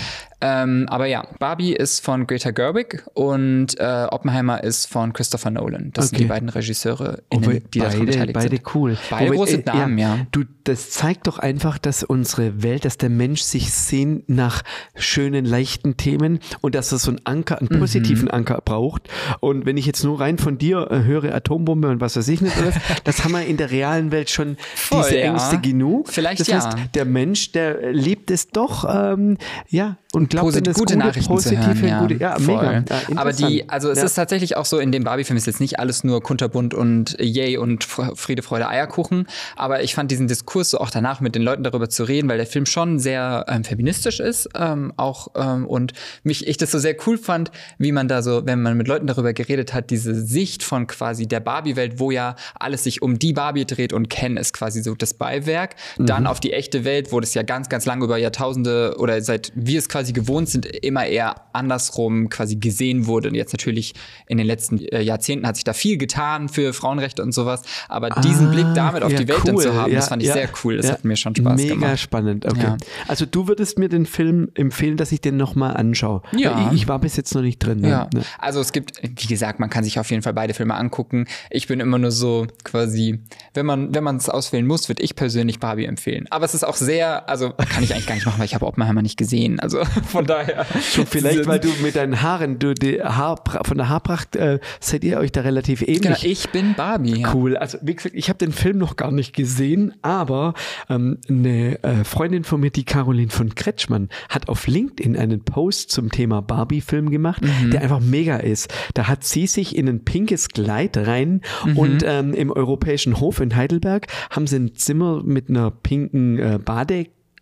Ähm, 0.45 0.87
aber 0.89 1.07
ja, 1.07 1.25
Barbie 1.39 1.73
ist 1.73 2.05
von 2.05 2.27
Greta 2.27 2.51
Gerwig 2.51 3.05
und 3.15 3.79
äh, 3.79 4.07
Oppenheimer 4.11 4.65
ist 4.65 4.87
von 4.87 5.13
Christopher 5.13 5.51
Nolan. 5.51 5.91
Das 5.95 6.07
sind 6.09 6.17
Okay. 6.17 6.25
die 6.25 6.29
beiden 6.29 6.49
Regisseure, 6.49 7.23
Wobei 7.31 7.63
die 7.73 7.79
daran 7.79 7.93
beide, 8.01 8.07
beteiligt 8.07 8.35
beide 8.35 8.57
sind. 8.57 8.75
cool. 8.75 8.99
Beide 9.09 9.27
Wobei, 9.27 9.37
große 9.37 9.57
äh, 9.59 9.63
Damen, 9.63 9.99
ja. 9.99 10.19
Du, 10.33 10.43
das 10.65 10.91
zeigt 10.91 11.29
doch 11.29 11.39
einfach, 11.39 11.79
dass 11.79 12.03
unsere 12.03 12.63
Welt, 12.65 12.85
dass 12.85 12.99
der 12.99 13.09
Mensch 13.09 13.43
sich 13.43 13.73
sehnt 13.73 14.29
nach 14.29 14.63
schönen, 14.97 15.22
leichten 15.31 15.97
Themen 15.97 16.41
und 16.61 16.75
dass 16.75 16.93
er 16.93 16.99
so 16.99 17.11
einen 17.11 17.21
Anker, 17.25 17.59
einen 17.59 17.69
positiven 17.69 18.25
Mhm. 18.25 18.31
Anker 18.31 18.61
braucht. 18.65 19.09
Und 19.41 19.67
wenn 19.67 19.77
ich 19.77 19.87
jetzt 19.87 20.05
nur 20.05 20.21
rein 20.21 20.39
von 20.39 20.59
dir 20.59 20.89
äh, 20.91 21.05
höre, 21.05 21.35
Atombombe 21.35 21.89
und 21.89 22.01
was 22.01 22.17
weiß 22.17 22.29
ich 22.29 22.41
nicht 22.41 22.57
alles, 22.57 22.75
das 23.05 23.25
haben 23.25 23.33
wir 23.33 23.45
in 23.45 23.57
der 23.57 23.71
realen 23.71 24.13
Welt 24.13 24.31
schon 24.31 24.57
Voll, 24.75 25.03
diese 25.03 25.19
ja. 25.19 25.27
Ängste 25.27 25.59
genug. 25.59 26.09
Vielleicht 26.09 26.41
das 26.41 26.49
ja. 26.49 26.65
heißt, 26.65 26.79
der 26.95 27.05
Mensch, 27.05 27.53
der 27.53 27.93
liebt 27.93 28.31
es 28.31 28.49
doch, 28.49 28.85
ähm, 28.89 29.39
ja, 29.69 29.97
und 30.13 30.29
glaubt 30.29 30.47
Posit 30.47 30.67
das 30.67 30.77
gute 30.77 30.95
gute, 30.95 31.07
Nachrichten 31.07 31.33
positive, 31.33 31.61
zu 31.61 31.67
hören, 31.67 31.89
ja. 31.89 32.01
gute, 32.01 32.15
ja, 32.17 32.37
mega. 32.39 32.73
Ja, 32.73 32.85
Aber 33.17 33.33
die, 33.33 33.69
also 33.71 33.91
es 33.91 33.99
ja. 33.99 34.05
ist 34.05 34.15
tatsächlich 34.15 34.57
auch 34.57 34.67
so, 34.67 34.79
in 34.79 34.93
dem 34.93 35.05
Barbie-Film 35.05 35.39
ist 35.39 35.47
jetzt 35.47 35.61
nicht 35.61 35.79
alles 35.79 36.05
nur 36.05 36.23
kunterbunt 36.23 36.75
und 36.75 37.17
Yay 37.19 37.57
und 37.57 37.85
Friede, 37.85 38.43
Freude, 38.43 38.69
Eierkuchen. 38.69 39.27
Aber 39.57 39.83
ich 39.83 39.95
fand 39.95 40.11
diesen 40.11 40.29
Diskurs 40.29 40.71
so 40.71 40.79
auch 40.79 40.91
danach 40.91 41.21
mit 41.21 41.35
den 41.35 41.43
Leuten 41.43 41.65
darüber 41.65 41.89
zu 41.89 42.05
reden, 42.05 42.29
weil 42.29 42.37
der 42.37 42.47
Film 42.47 42.67
schon 42.67 42.99
sehr 42.99 43.47
ähm, 43.49 43.65
feministisch 43.65 44.21
ist, 44.21 44.51
ähm, 44.55 44.93
auch 45.03 45.29
ähm, 45.35 45.67
und 45.67 45.93
mich 46.23 46.47
ich 46.47 46.57
das 46.57 46.71
so 46.71 46.79
sehr 46.79 46.97
cool 47.07 47.19
fand, 47.19 47.51
wie 47.79 47.93
man 47.93 48.09
da 48.09 48.23
so, 48.23 48.47
wenn 48.47 48.63
man 48.63 48.77
mit 48.77 48.89
Leuten 48.89 49.07
darüber 49.07 49.33
geredet 49.33 49.75
hat, 49.75 49.91
diese 49.91 50.15
Sicht 50.15 50.63
von 50.63 50.87
quasi 50.87 51.27
der 51.27 51.41
Barbie-Welt, 51.41 51.99
wo 51.99 52.11
ja 52.11 52.37
alles 52.59 52.85
sich 52.85 53.03
um 53.03 53.19
die 53.19 53.33
Barbie 53.33 53.65
dreht 53.67 53.93
und 53.93 54.09
Ken 54.09 54.37
ist 54.37 54.53
quasi 54.55 54.83
so 54.83 54.95
das 54.95 55.15
Beiwerk, 55.15 55.75
dann 55.99 56.27
auf 56.27 56.41
die 56.41 56.53
echte 56.53 56.85
Welt, 56.85 57.13
wo 57.13 57.21
das 57.21 57.35
ja 57.35 57.43
ganz, 57.43 57.69
ganz 57.69 57.85
lange 57.87 58.05
über 58.05 58.17
Jahrtausende 58.17 58.97
oder 58.99 59.21
seit 59.21 59.53
wir 59.55 59.79
es 59.79 59.89
quasi 59.89 60.13
gewohnt 60.13 60.49
sind, 60.49 60.67
immer 60.67 61.07
eher 61.07 61.35
andersrum 61.53 62.29
quasi 62.29 62.57
gesehen 62.57 63.07
wurde. 63.07 63.29
Und 63.29 63.35
jetzt 63.35 63.53
natürlich 63.53 63.95
in 64.27 64.39
den 64.39 64.47
letzten 64.47 64.79
äh, 64.87 65.01
Jahrzehnten 65.03 65.47
hat 65.47 65.57
sich 65.57 65.65
da 65.65 65.73
viel 65.73 65.97
getan 65.99 66.49
für 66.49 66.73
Frauenrechte 66.73 67.23
und 67.23 67.33
sowas. 67.33 67.63
Aber 67.89 68.11
diesen 68.11 68.51
Blick 68.51 68.67
damit 68.75 69.03
auf 69.03 69.11
Ah, 69.11 69.15
Ja, 69.15 69.19
die 69.21 69.29
Welt 69.29 69.41
dann 69.45 69.57
cool. 69.57 69.63
zu 69.63 69.75
haben, 69.75 69.91
Ja, 69.93 69.97
das 69.99 70.09
fand 70.09 70.23
ich 70.23 70.29
ja, 70.29 70.35
sehr 70.35 70.49
cool. 70.65 70.77
Das 70.77 70.91
hat 70.91 71.05
mir 71.05 71.17
schon 71.17 71.35
Spaß 71.35 71.57
Mega 71.57 71.75
gemacht. 71.75 71.99
spannend, 71.99 72.47
okay. 72.47 72.77
Also 73.09 73.27
du 73.27 73.49
würdest 73.49 73.79
mir 73.79 73.89
den 73.89 74.07
Film 74.07 74.49
empfehlen, 74.55 74.92
dass 74.97 75.13
ich 75.13 75.21
den 75.21 75.37
nochmal 75.37 75.77
anschaue. 75.77 76.23
Ja. 76.33 76.69
Ich, 76.73 76.83
ich 76.83 76.89
war 76.89 76.99
bis 76.99 77.17
jetzt 77.17 77.35
noch 77.35 77.43
nicht 77.43 77.59
drin. 77.59 77.81
ne? 77.81 77.89
Ja, 77.91 78.09
Ne? 78.15 78.23
also 78.39 78.61
es 78.61 78.73
gibt, 78.73 79.01
wie 79.03 79.27
gesagt, 79.27 79.61
man 79.61 79.71
kann 79.71 79.85
sich 79.85 79.99
auf 79.99 80.11
jeden 80.11 80.23
Fall 80.23 80.35
beide 80.35 80.55
Filme 80.55 80.75
angucken. 80.75 81.27
Ich 81.51 81.67
bin 81.69 81.81
immer 81.81 81.99
nur 81.99 82.11
so 82.11 82.47
quasi, 82.65 83.21
wenn 83.55 83.67
man 83.67 83.95
wenn 83.95 84.05
man 84.05 84.17
es 84.17 84.29
auswählen 84.29 84.67
muss, 84.67 84.89
würde 84.89 85.03
ich 85.03 85.15
persönlich 85.17 85.61
Barbie 85.61 85.85
empfehlen. 85.85 86.27
Aber 86.31 86.45
es 86.45 86.55
ist 86.55 86.65
auch 86.65 86.77
sehr, 86.77 87.29
also 87.29 87.51
kann 87.51 87.83
ich 87.83 87.93
eigentlich 87.95 88.07
gar 88.07 88.15
nicht 88.15 88.27
machen, 88.27 88.39
weil 88.39 88.47
ich 88.47 88.55
habe 88.55 88.67
Oppenheimer 88.67 89.03
nicht 89.03 89.17
gesehen. 89.17 89.61
Also 89.61 89.85
von 90.09 90.27
daher. 90.27 90.67
So, 90.93 91.05
vielleicht, 91.05 91.47
weil 91.47 91.61
du 91.61 91.69
mit 91.83 91.97
deinen 91.97 92.23
Haaren, 92.23 92.59
du 92.59 92.75
die 92.75 93.01
Haar, 93.03 93.43
von 93.65 93.77
der 93.79 93.89
Haarpracht, 93.89 94.37
äh, 94.37 94.59
seid 94.81 95.05
ihr 95.05 95.19
euch 95.19 95.33
da 95.33 95.43
relativ 95.43 95.83
ähnlich. 95.83 96.01
Genau, 96.03 96.17
ich 96.23 96.51
bin 96.51 96.75
Barbie. 96.75 97.21
Ja. 97.21 97.33
Cool. 97.35 97.57
Also 97.57 97.79
wie 97.83 97.95
gesagt, 97.95 98.15
ich 98.15 98.29
habe 98.29 98.39
den 98.39 98.53
Film 98.53 98.79
noch 98.79 98.97
gar 98.97 99.11
nicht 99.13 99.35
gesehen, 99.35 99.95
aber 100.03 100.55
ähm, 100.89 101.19
eine 101.29 101.83
äh, 101.83 102.05
Freundin 102.05 102.45
von 102.45 102.61
mir, 102.61 102.71
die 102.71 102.85
Caroline 102.85 103.31
von 103.31 103.55
Kretschmann, 103.55 104.09
hat 104.29 104.49
auf 104.49 104.67
LinkedIn 104.67 104.82
einen 105.17 105.41
Post 105.45 105.91
zum 105.91 106.11
Thema 106.11 106.41
Barbie-Film 106.43 107.11
gemacht, 107.11 107.43
Mhm. 107.43 107.71
der 107.71 107.83
einfach 107.83 108.01
mega 108.01 108.37
ist. 108.37 108.73
Da 108.95 109.09
hat 109.09 109.25
sie 109.25 109.47
sich 109.47 109.77
in 109.77 109.89
ein 109.89 110.05
pinkes 110.05 110.49
Kleid 110.49 110.97
rein 110.97 111.41
Mhm. 111.65 111.77
und 111.79 112.05
ähm, 112.07 112.35
im 112.35 112.51
Europäischen 112.51 113.21
Hof 113.21 113.41
in 113.41 113.55
Heidelberg 113.57 114.07
haben 114.31 114.47
sie 114.47 114.57
ein 114.57 114.75
Zimmer 114.75 115.23
mit 115.25 115.49
einer 115.49 115.71
pinken 115.71 116.39
äh, 116.39 116.59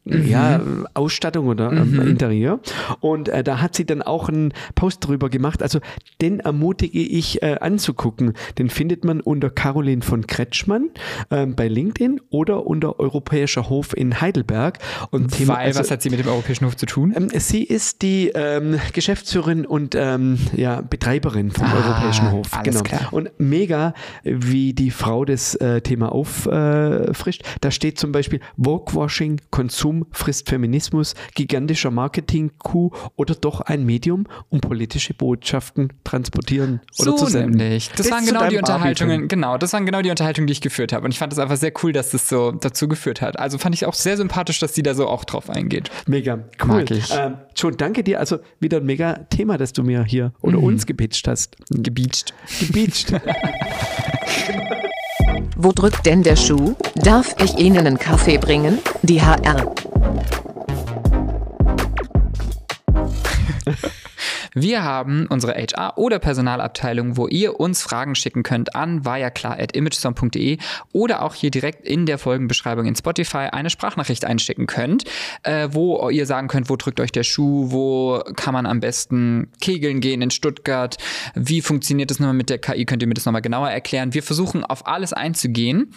Bade 0.04 0.28
ja, 0.28 0.60
Ausstattung 0.94 1.48
oder 1.48 1.70
ähm, 1.72 2.00
Interieur. 2.00 2.60
Und 3.00 3.28
äh, 3.28 3.44
da 3.44 3.60
hat 3.60 3.74
sie 3.74 3.84
dann 3.84 4.02
auch 4.02 4.28
einen 4.28 4.52
Post 4.74 5.06
drüber 5.06 5.28
gemacht. 5.28 5.62
Also 5.62 5.80
den 6.20 6.40
ermutige 6.40 6.98
ich 6.98 7.42
äh, 7.42 7.56
anzugucken. 7.60 8.34
Den 8.58 8.70
findet 8.70 9.04
man 9.04 9.20
unter 9.20 9.50
Caroline 9.50 10.02
von 10.02 10.26
Kretschmann 10.26 10.90
ähm, 11.30 11.54
bei 11.54 11.68
LinkedIn 11.68 12.20
oder 12.30 12.66
unter 12.66 12.98
Europäischer 12.98 13.68
Hof 13.68 13.96
in 13.96 14.20
Heidelberg. 14.20 14.78
Und 15.10 15.32
Thema, 15.32 15.54
Weil, 15.54 15.66
also, 15.66 15.80
was 15.80 15.90
hat 15.90 16.02
sie 16.02 16.10
mit 16.10 16.18
dem 16.20 16.28
Europäischen 16.28 16.66
Hof 16.66 16.76
zu 16.76 16.86
tun? 16.86 17.12
ähm, 17.16 17.28
sie 17.38 17.62
ist 17.64 18.02
die 18.02 18.28
ähm, 18.34 18.78
Geschäftsführerin 18.92 19.66
und 19.66 19.94
ähm, 19.94 20.38
ja, 20.56 20.80
Betreiberin 20.80 21.50
vom 21.50 21.66
Ah, 21.66 21.74
Europäischen 21.76 22.32
Hof. 22.32 22.48
Genau. 22.64 22.82
klar. 22.82 23.08
Und 23.12 23.30
mega, 23.38 23.94
wie 24.24 24.72
die 24.72 24.90
Frau 24.90 25.24
das 25.24 25.54
äh, 25.56 25.80
Thema 25.82 26.12
auffrischt. 26.12 27.42
da 27.60 27.70
steht 27.70 27.98
zum 27.98 28.12
Beispiel 28.12 28.40
Vogue-Washing, 28.56 29.40
Konsum 29.50 29.99
frisst 30.12 30.48
Feminismus, 30.48 31.14
gigantischer 31.34 31.90
Marketing-Coup 31.90 32.94
oder 33.16 33.34
doch 33.34 33.60
ein 33.60 33.84
Medium, 33.84 34.26
um 34.48 34.60
politische 34.60 35.14
Botschaften 35.14 35.92
transportieren 36.04 36.80
oder 36.98 37.16
zu 37.16 37.24
so 37.24 37.30
senden. 37.30 37.58
nämlich. 37.58 37.90
Das, 37.96 38.10
waren 38.10 38.24
zu 38.24 38.32
genau 38.32 38.48
die. 38.48 38.56
Unterhaltungen, 38.58 39.28
genau, 39.28 39.58
das 39.58 39.72
waren 39.72 39.86
genau 39.86 40.02
die 40.02 40.10
Unterhaltungen, 40.10 40.46
die 40.46 40.52
ich 40.52 40.60
geführt 40.60 40.92
habe. 40.92 41.04
Und 41.04 41.12
ich 41.12 41.18
fand 41.18 41.32
es 41.32 41.38
einfach 41.38 41.56
sehr 41.56 41.72
cool, 41.82 41.92
dass 41.92 42.10
das 42.10 42.28
so 42.28 42.52
dazu 42.52 42.88
geführt 42.88 43.20
hat. 43.20 43.38
Also 43.38 43.58
fand 43.58 43.74
ich 43.74 43.86
auch 43.86 43.94
sehr 43.94 44.16
sympathisch, 44.16 44.58
dass 44.58 44.74
sie 44.74 44.82
da 44.82 44.94
so 44.94 45.06
auch 45.08 45.24
drauf 45.24 45.48
eingeht. 45.50 45.90
Mega, 46.06 46.34
cool. 46.62 46.66
Mag 46.66 46.90
ich. 46.90 47.10
Ähm, 47.12 47.34
Joe, 47.56 47.72
danke 47.72 48.02
dir. 48.04 48.20
Also 48.20 48.38
wieder 48.60 48.78
ein 48.78 48.86
mega 48.86 49.14
Thema, 49.30 49.58
das 49.58 49.72
du 49.72 49.82
mir 49.82 50.04
hier 50.04 50.32
oder 50.40 50.58
Mhm. 50.58 50.64
uns 50.64 50.86
gepitcht 50.86 51.26
hast. 51.28 51.56
Gebeacht. 51.70 52.34
Gebeacht. 52.60 53.14
Wo 55.56 55.72
drückt 55.72 56.06
denn 56.06 56.22
der 56.22 56.36
Schuh? 56.36 56.74
Darf 56.96 57.34
ich 57.42 57.58
Ihnen 57.58 57.78
einen 57.86 57.98
Kaffee 57.98 58.38
bringen? 58.38 58.78
Die 59.02 59.20
HR. 59.20 59.74
Wir 64.54 64.82
haben 64.82 65.26
unsere 65.28 65.54
HR- 65.54 65.96
oder 65.96 66.18
Personalabteilung, 66.18 67.16
wo 67.16 67.28
ihr 67.28 67.60
uns 67.60 67.82
Fragen 67.82 68.14
schicken 68.14 68.42
könnt 68.42 68.74
an 68.74 69.04
war 69.04 69.16
ja 69.16 69.30
klar 69.30 69.58
at 69.58 69.76
imagestorm.de 69.76 70.58
oder 70.92 71.22
auch 71.22 71.34
hier 71.34 71.50
direkt 71.50 71.86
in 71.86 72.04
der 72.04 72.18
Folgenbeschreibung 72.18 72.86
in 72.86 72.96
Spotify 72.96 73.48
eine 73.52 73.70
Sprachnachricht 73.70 74.24
einschicken 74.24 74.66
könnt, 74.66 75.04
äh, 75.44 75.68
wo 75.70 76.10
ihr 76.10 76.26
sagen 76.26 76.48
könnt, 76.48 76.68
wo 76.68 76.76
drückt 76.76 77.00
euch 77.00 77.12
der 77.12 77.22
Schuh, 77.22 77.70
wo 77.70 78.22
kann 78.34 78.52
man 78.52 78.66
am 78.66 78.80
besten 78.80 79.52
kegeln 79.60 80.00
gehen 80.00 80.20
in 80.20 80.30
Stuttgart, 80.30 80.96
wie 81.34 81.60
funktioniert 81.60 82.10
das 82.10 82.18
nochmal 82.18 82.34
mit 82.34 82.50
der 82.50 82.58
KI, 82.58 82.84
könnt 82.84 83.02
ihr 83.02 83.08
mir 83.08 83.14
das 83.14 83.26
nochmal 83.26 83.42
genauer 83.42 83.70
erklären. 83.70 84.14
Wir 84.14 84.22
versuchen 84.22 84.64
auf 84.64 84.86
alles 84.86 85.12
einzugehen. 85.12 85.94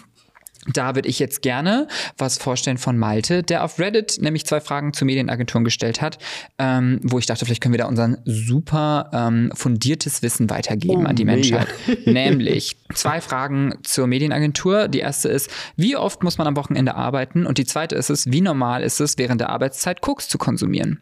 Da 0.67 0.95
würde 0.95 1.09
ich 1.09 1.19
jetzt 1.19 1.41
gerne 1.41 1.87
was 2.17 2.37
vorstellen 2.37 2.77
von 2.77 2.97
Malte, 2.97 3.43
der 3.43 3.63
auf 3.63 3.79
Reddit 3.79 4.17
nämlich 4.21 4.45
zwei 4.45 4.61
Fragen 4.61 4.93
zu 4.93 5.05
Medienagenturen 5.05 5.65
gestellt 5.65 6.01
hat, 6.01 6.17
ähm, 6.57 6.99
wo 7.03 7.19
ich 7.19 7.25
dachte, 7.25 7.45
vielleicht 7.45 7.61
können 7.61 7.73
wir 7.73 7.79
da 7.79 7.87
unser 7.87 8.17
super 8.25 9.09
ähm, 9.13 9.51
fundiertes 9.53 10.21
Wissen 10.21 10.49
weitergeben 10.49 11.05
Oh, 11.05 11.09
an 11.09 11.15
die 11.15 11.25
mega. 11.25 11.65
Menschheit. 11.65 11.67
nämlich 12.05 12.77
zwei 12.93 13.19
Fragen 13.21 13.75
zur 13.83 14.07
Medienagentur. 14.07 14.87
Die 14.87 14.99
erste 14.99 15.29
ist, 15.29 15.49
wie 15.75 15.95
oft 15.97 16.23
muss 16.23 16.37
man 16.37 16.47
am 16.47 16.55
Wochenende 16.55 16.95
arbeiten? 16.95 17.45
Und 17.45 17.57
die 17.57 17.65
zweite 17.65 17.95
ist 17.95 18.09
es, 18.09 18.31
wie 18.31 18.41
normal 18.41 18.83
ist 18.83 18.99
es, 18.99 19.17
während 19.17 19.41
der 19.41 19.49
Arbeitszeit 19.49 20.01
Koks 20.01 20.27
zu 20.29 20.37
konsumieren? 20.37 21.01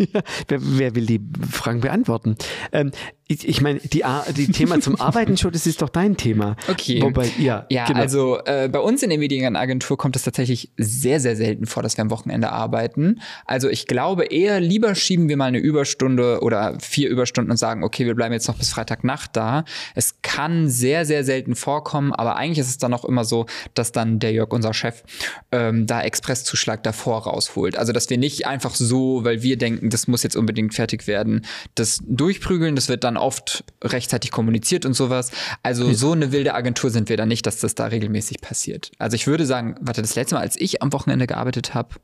Wer, 0.48 0.58
wer 0.60 0.94
will 0.94 1.06
die 1.06 1.20
Fragen 1.50 1.80
beantworten? 1.80 2.36
Ähm, 2.72 2.90
ich, 3.30 3.46
ich 3.46 3.60
meine, 3.60 3.78
die, 3.78 4.02
die 4.36 4.48
Thema 4.48 4.80
zum 4.80 5.00
Arbeiten 5.00 5.36
schon, 5.36 5.52
das 5.52 5.64
ist 5.64 5.80
doch 5.82 5.88
dein 5.88 6.16
Thema. 6.16 6.56
Okay. 6.68 7.00
Wobei, 7.00 7.30
ja, 7.38 7.64
Ja, 7.70 7.84
genau. 7.86 8.00
also 8.00 8.38
äh, 8.44 8.68
bei 8.68 8.80
uns 8.80 9.04
in 9.04 9.10
der 9.10 9.20
Medienagentur 9.20 9.96
kommt 9.96 10.16
es 10.16 10.24
tatsächlich 10.24 10.72
sehr, 10.76 11.20
sehr 11.20 11.36
selten 11.36 11.66
vor, 11.66 11.84
dass 11.84 11.96
wir 11.96 12.02
am 12.02 12.10
Wochenende 12.10 12.50
arbeiten. 12.50 13.20
Also 13.46 13.68
ich 13.68 13.86
glaube 13.86 14.24
eher, 14.24 14.58
lieber 14.58 14.96
schieben 14.96 15.28
wir 15.28 15.36
mal 15.36 15.44
eine 15.44 15.60
Überstunde 15.60 16.40
oder 16.40 16.76
vier 16.80 17.08
Überstunden 17.08 17.52
und 17.52 17.56
sagen, 17.56 17.84
okay, 17.84 18.04
wir 18.04 18.16
bleiben 18.16 18.32
jetzt 18.32 18.48
noch 18.48 18.56
bis 18.56 18.70
Freitagnacht 18.70 19.36
da. 19.36 19.64
Es 19.94 20.22
kann 20.22 20.68
sehr, 20.68 21.06
sehr 21.06 21.22
selten 21.22 21.54
vorkommen, 21.54 22.12
aber 22.12 22.34
eigentlich 22.34 22.58
ist 22.58 22.70
es 22.70 22.78
dann 22.78 22.92
auch 22.92 23.04
immer 23.04 23.24
so, 23.24 23.46
dass 23.74 23.92
dann 23.92 24.18
der 24.18 24.32
Jörg, 24.32 24.50
unser 24.50 24.74
Chef, 24.74 25.04
ähm, 25.52 25.86
da 25.86 26.02
Expresszuschlag 26.02 26.82
davor 26.82 27.22
rausholt. 27.24 27.76
Also 27.76 27.92
dass 27.92 28.10
wir 28.10 28.18
nicht 28.18 28.48
einfach 28.48 28.74
so, 28.74 29.22
weil 29.22 29.42
wir 29.42 29.56
denken, 29.56 29.88
das 29.90 30.08
muss 30.08 30.22
jetzt 30.22 30.36
unbedingt 30.36 30.74
fertig 30.74 31.06
werden, 31.06 31.46
das 31.74 32.00
durchprügeln. 32.06 32.74
Das 32.74 32.88
wird 32.88 33.04
dann 33.04 33.16
oft 33.16 33.64
rechtzeitig 33.82 34.30
kommuniziert 34.30 34.86
und 34.86 34.94
sowas. 34.94 35.30
Also 35.62 35.92
so 35.92 36.12
eine 36.12 36.32
wilde 36.32 36.54
Agentur 36.54 36.90
sind 36.90 37.08
wir 37.08 37.16
da 37.16 37.26
nicht, 37.26 37.46
dass 37.46 37.58
das 37.58 37.74
da 37.74 37.86
regelmäßig 37.86 38.40
passiert. 38.40 38.90
Also 38.98 39.14
ich 39.14 39.26
würde 39.26 39.46
sagen, 39.46 39.76
warte, 39.80 40.02
das 40.02 40.14
letzte 40.14 40.36
Mal, 40.36 40.42
als 40.42 40.56
ich 40.56 40.82
am 40.82 40.92
Wochenende 40.92 41.26
gearbeitet 41.26 41.74
habe, 41.74 41.96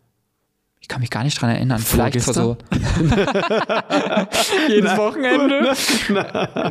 ich 0.81 0.89
kann 0.89 1.01
mich 1.01 1.11
gar 1.11 1.25
nicht 1.25 1.41
dran 1.41 1.51
erinnern. 1.51 1.81
Vielleicht 1.81 2.21
vor 2.23 2.35
so. 2.35 2.57
Jedes 4.69 4.97
Wochenende? 4.97 5.73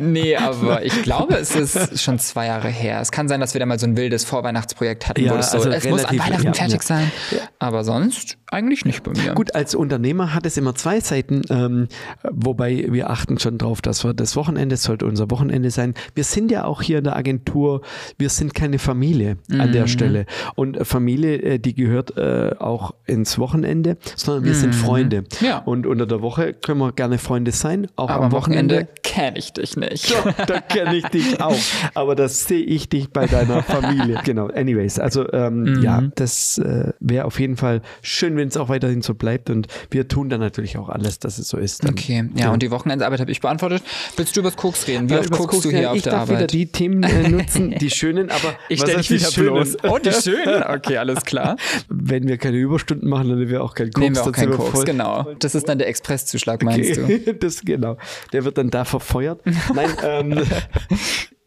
nee, 0.00 0.36
aber 0.36 0.84
ich 0.84 1.02
glaube, 1.02 1.34
es 1.36 1.54
ist 1.54 2.02
schon 2.02 2.18
zwei 2.18 2.46
Jahre 2.46 2.68
her. 2.68 3.00
Es 3.00 3.12
kann 3.12 3.28
sein, 3.28 3.40
dass 3.40 3.54
wir 3.54 3.58
da 3.58 3.66
mal 3.66 3.78
so 3.78 3.86
ein 3.86 3.96
wildes 3.96 4.24
Vorweihnachtsprojekt 4.24 5.08
hatten, 5.08 5.22
Ja, 5.22 5.32
wo 5.32 5.36
das 5.36 5.50
so, 5.50 5.58
also 5.58 5.70
es 5.70 5.86
muss 5.88 6.04
an 6.04 6.18
Weihnachten 6.18 6.46
ja, 6.46 6.52
fertig 6.54 6.80
ja. 6.80 6.82
sein. 6.82 7.12
Aber 7.58 7.84
sonst 7.84 8.38
eigentlich 8.50 8.84
nicht 8.84 9.02
bei 9.02 9.12
mir. 9.12 9.34
Gut, 9.34 9.54
als 9.54 9.74
Unternehmer 9.74 10.32
hat 10.32 10.46
es 10.46 10.56
immer 10.56 10.74
zwei 10.74 11.00
Seiten, 11.00 11.42
ähm, 11.50 11.88
wobei 12.30 12.86
wir 12.88 13.10
achten 13.10 13.38
schon 13.38 13.58
drauf, 13.58 13.82
dass 13.82 14.04
wir 14.04 14.14
das 14.14 14.36
Wochenende 14.36 14.76
sollte 14.76 15.04
unser 15.04 15.30
Wochenende 15.30 15.70
sein. 15.70 15.94
Wir 16.14 16.24
sind 16.24 16.50
ja 16.50 16.64
auch 16.64 16.80
hier 16.80 16.98
in 16.98 17.04
der 17.04 17.16
Agentur, 17.16 17.82
wir 18.18 18.30
sind 18.30 18.54
keine 18.54 18.78
Familie 18.78 19.36
an 19.50 19.68
Mhm. 19.68 19.72
der 19.72 19.86
Stelle. 19.88 20.26
Und 20.54 20.86
Familie, 20.86 21.36
äh, 21.42 21.58
die 21.58 21.74
gehört 21.74 22.16
äh, 22.16 22.54
auch 22.58 22.94
ins 23.04 23.38
Wochenende, 23.38 23.95
sondern 24.16 24.44
wir 24.44 24.54
sind 24.54 24.74
Freunde. 24.74 25.22
Mhm. 25.22 25.46
Ja. 25.46 25.58
Und 25.58 25.86
unter 25.86 26.06
der 26.06 26.22
Woche 26.22 26.52
können 26.54 26.78
wir 26.80 26.92
gerne 26.92 27.18
Freunde 27.18 27.52
sein, 27.52 27.88
auch 27.96 28.08
aber 28.10 28.26
am 28.26 28.32
Wochenende. 28.32 28.88
kenne 29.02 29.38
ich 29.38 29.52
dich 29.52 29.76
nicht. 29.76 30.10
Doch, 30.10 30.32
da 30.46 30.60
kenne 30.60 30.96
ich 30.96 31.04
dich 31.06 31.40
auch. 31.40 31.56
Aber 31.94 32.14
das 32.14 32.44
sehe 32.46 32.62
ich 32.64 32.88
dich 32.88 33.10
bei 33.10 33.26
deiner 33.26 33.62
Familie. 33.62 34.20
Genau. 34.24 34.46
Anyways, 34.48 34.98
also 34.98 35.30
ähm, 35.32 35.62
Mhm. 35.66 35.82
ja, 35.82 36.02
das 36.16 36.58
äh, 36.58 36.92
wäre 37.00 37.24
auf 37.26 37.38
jeden 37.40 37.56
Fall 37.56 37.80
schön, 38.02 38.36
wenn 38.36 38.48
es 38.48 38.56
auch 38.56 38.68
weiterhin 38.68 39.02
so 39.02 39.14
bleibt. 39.14 39.50
Und 39.50 39.66
wir 39.90 40.08
tun 40.08 40.28
dann 40.28 40.40
natürlich 40.40 40.76
auch 40.78 40.88
alles, 40.88 41.18
dass 41.18 41.38
es 41.38 41.48
so 41.48 41.56
ist. 41.58 41.84
Dann. 41.84 41.92
Okay, 41.92 42.28
ja, 42.34 42.50
und 42.52 42.62
die 42.62 42.70
Wochenendarbeit 42.70 43.20
habe 43.20 43.30
ich 43.30 43.40
beantwortet. 43.40 43.82
Willst 44.16 44.36
du 44.36 44.40
übers 44.40 44.56
Koks 44.56 44.86
reden? 44.86 45.08
Wie 45.08 45.14
Ja, 45.14 45.20
oft 45.20 45.30
guckst 45.30 45.64
du 45.64 45.70
hier 45.70 45.80
ja, 45.82 45.90
auf 45.90 45.96
ich 45.96 46.02
der 46.02 46.12
darf 46.12 46.28
wieder 46.28 46.38
Arbeit? 46.38 46.52
die 46.52 46.66
Themen 46.66 47.02
äh, 47.02 47.28
nutzen, 47.28 47.74
die 47.78 47.90
schönen, 47.96 48.30
aber 48.30 48.54
ich 48.68 48.80
stelle 48.80 48.98
dich 48.98 49.10
wieder 49.10 49.30
schönen? 49.30 49.54
bloß. 49.54 49.76
Oh, 49.84 49.98
die 49.98 50.12
schönen? 50.12 50.62
Okay, 50.64 50.96
alles 50.98 51.24
klar. 51.24 51.56
Wenn 51.88 52.26
wir 52.28 52.36
keine 52.38 52.56
Überstunden 52.56 53.08
machen, 53.08 53.28
dann 53.28 53.48
wir 53.48 53.62
auch 53.62 53.74
keinen 53.90 53.92
Koks. 53.92 54.00
Nehmen 54.02 54.16
wir 54.16 54.22
auch 54.22 54.32
keinen 54.32 54.56
Koks, 54.56 54.70
voll- 54.70 54.84
genau. 54.84 55.34
Das 55.38 55.54
ist 55.54 55.68
dann 55.68 55.78
der 55.78 55.88
Expresszuschlag, 55.88 56.62
meinst 56.62 56.96
du? 56.96 57.34
das 57.40 57.60
genau. 57.62 57.96
Der 58.32 58.44
wird 58.44 58.58
dann 58.58 58.70
da 58.70 58.84
verfeuert. 58.84 59.40
Nein, 59.74 59.90
ähm, 60.04 60.42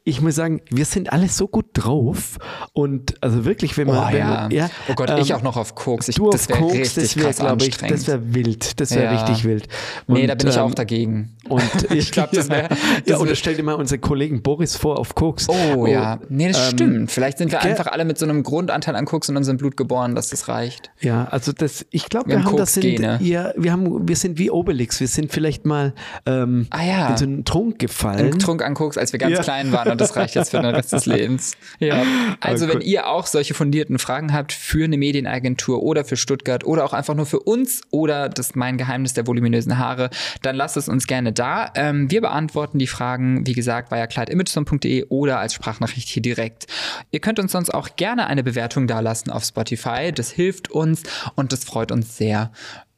ich 0.10 0.22
muss 0.22 0.36
sagen, 0.36 0.62
wir 0.69 0.86
sind 0.86 1.12
alle 1.13 1.28
so 1.30 1.48
gut 1.48 1.65
drauf 1.74 2.38
und 2.74 3.15
also 3.24 3.45
wirklich, 3.45 3.78
wenn 3.78 3.89
Oh 3.89 3.93
man, 3.93 4.12
wenn 4.13 4.19
ja. 4.19 4.28
man 4.28 4.52
ja, 4.52 4.69
oh 4.89 4.93
Gott, 4.95 5.10
ähm, 5.10 5.17
ich 5.19 5.34
auch 5.34 5.41
noch 5.41 5.58
auf 5.58 5.76
Koks. 5.76 6.08
Ich, 6.10 6.15
du 6.15 6.30
das 6.30 6.43
auf 6.43 6.50
wäre 6.50 6.60
Koks, 6.60 6.74
richtig 6.74 7.04
das 7.04 7.17
wäre, 7.17 7.34
glaube 7.34 7.65
ich, 7.65 7.78
das 7.78 8.08
wäre 8.08 8.34
wild, 8.34 8.80
das 8.80 8.91
wäre 8.95 9.04
Ja. 9.13 9.22
richtig 9.24 9.45
wild. 9.45 9.67
nee, 10.08 10.22
Und, 10.24 10.28
da 10.28 10.36
bin 10.36 10.48
ich 10.48 10.56
ähm, 10.56 10.62
auch 10.63 10.74
dagegen. 10.74 11.36
Und 11.48 11.63
Ich 11.91 12.12
glaub, 12.12 12.32
das 12.32 12.50
wär- 12.50 12.69
ja, 13.06 13.19
wär- 13.24 13.36
stell 13.36 13.56
dir 13.56 13.63
mal 13.63 13.74
unseren 13.76 14.02
Kollegen 14.02 14.41
Boris 14.41 14.76
vor 14.76 15.00
auf 15.00 15.15
Koks. 15.15 15.48
Oh, 15.50 15.86
ja. 15.88 16.19
Nee, 16.30 16.50
das 16.50 16.58
ähm, 16.58 16.72
stimmt. 16.78 17.12
Vielleicht 17.12 17.38
sind 17.38 17.52
wir 17.52 17.62
einfach 17.62 17.88
alle 17.88 18.06
mit 18.06 18.17
so 18.17 18.26
einem 18.26 18.43
Grundanteil 18.43 18.95
an 18.95 19.06
Koks 19.06 19.30
in 19.30 19.38
unserem 19.38 19.58
Blut 19.58 19.78
geboren, 19.78 20.15
dass 20.15 20.30
das 20.30 20.48
reicht. 20.48 20.91
Ja, 21.02 21.26
also 21.32 21.52
das, 21.52 21.86
ich 21.91 22.06
glaube, 22.10 22.28
Wir 22.30 22.36
wir, 22.38 22.43
haben 22.43 22.52
haben 22.52 22.58
das 22.58 22.74
sind, 22.74 23.00
ja, 23.22 23.52
wir 23.56 23.72
haben, 23.72 24.08
wir 24.08 24.15
sind 24.15 24.38
wie 24.39 24.50
Obelix. 24.52 25.00
Wir 25.00 25.08
sind 25.08 25.32
vielleicht 25.32 25.65
mal 25.65 25.93
ähm, 26.26 26.67
Ah 26.72 26.84
ja. 26.84 27.10
in 27.10 27.17
so 27.17 27.26
einen 27.26 27.45
Trunk 27.45 27.80
gefallen. 27.80 28.34
Ein 28.34 28.39
Trunk 28.39 28.63
an 28.63 28.74
Koks, 28.74 28.98
als 28.98 29.12
wir 29.12 29.19
ganz 29.19 29.39
klein 29.39 29.72
waren 29.72 29.98
und 30.00 30.10
das 30.10 30.16
reicht 30.16 30.36
jetzt 30.36 30.52
für 30.52 30.62
den 30.62 30.74
Rest 30.74 30.94
des 30.94 31.06
Lebens. 31.06 31.58
Ja. 31.80 32.04
Also, 32.40 32.68
wenn 32.68 32.82
ihr 32.82 33.08
auch 33.08 33.28
solche 33.28 33.54
fundierten 33.54 34.00
Fragen 34.00 34.34
habt 34.34 34.54
für 34.54 34.84
eine 34.84 34.98
Medienagentur 34.98 35.82
oder 35.84 36.06
für 36.06 36.18
Stuttgart 36.18 36.64
oder 36.64 36.86
auch 36.86 36.94
einfach 36.94 37.16
nur 37.16 37.26
für 37.26 37.40
uns 37.40 37.82
oder 37.92 38.30
das 38.30 38.56
mein 38.56 38.78
Geheimnis 38.78 39.14
der 39.14 39.28
voluminösen 39.28 39.78
Haare, 39.78 40.10
dann 40.42 40.56
lasst 40.56 40.78
es 40.78 40.90
uns 40.90 41.08
gerne 41.08 41.34
da. 41.34 41.72
Ähm, 41.76 42.10
wir 42.12 42.22
beantworten 42.22 42.80
die 42.80 42.88
Fragen, 42.88 43.46
wie 43.46 43.54
gesagt, 43.54 43.92
via 43.92 44.08
kleidimageson.de 44.08 45.06
oder 45.10 45.40
als 45.40 45.54
Sprachnachricht 45.54 46.10
hier 46.10 46.22
direkt. 46.22 46.68
Ihr 47.12 47.20
könnt 47.20 47.40
uns 47.40 47.52
sonst 47.52 47.74
auch 47.74 47.96
gerne 47.96 48.28
eine 48.28 48.44
Bewertung 48.44 48.88
dalassen 48.88 49.32
auf 49.32 49.44
Spotify. 49.44 50.12
Das 50.14 50.32
hilft 50.32 50.72
uns 50.72 51.04
und 51.36 51.54
das 51.54 51.64
freut 51.64 51.92
uns 51.92 52.18
sehr. 52.18 52.52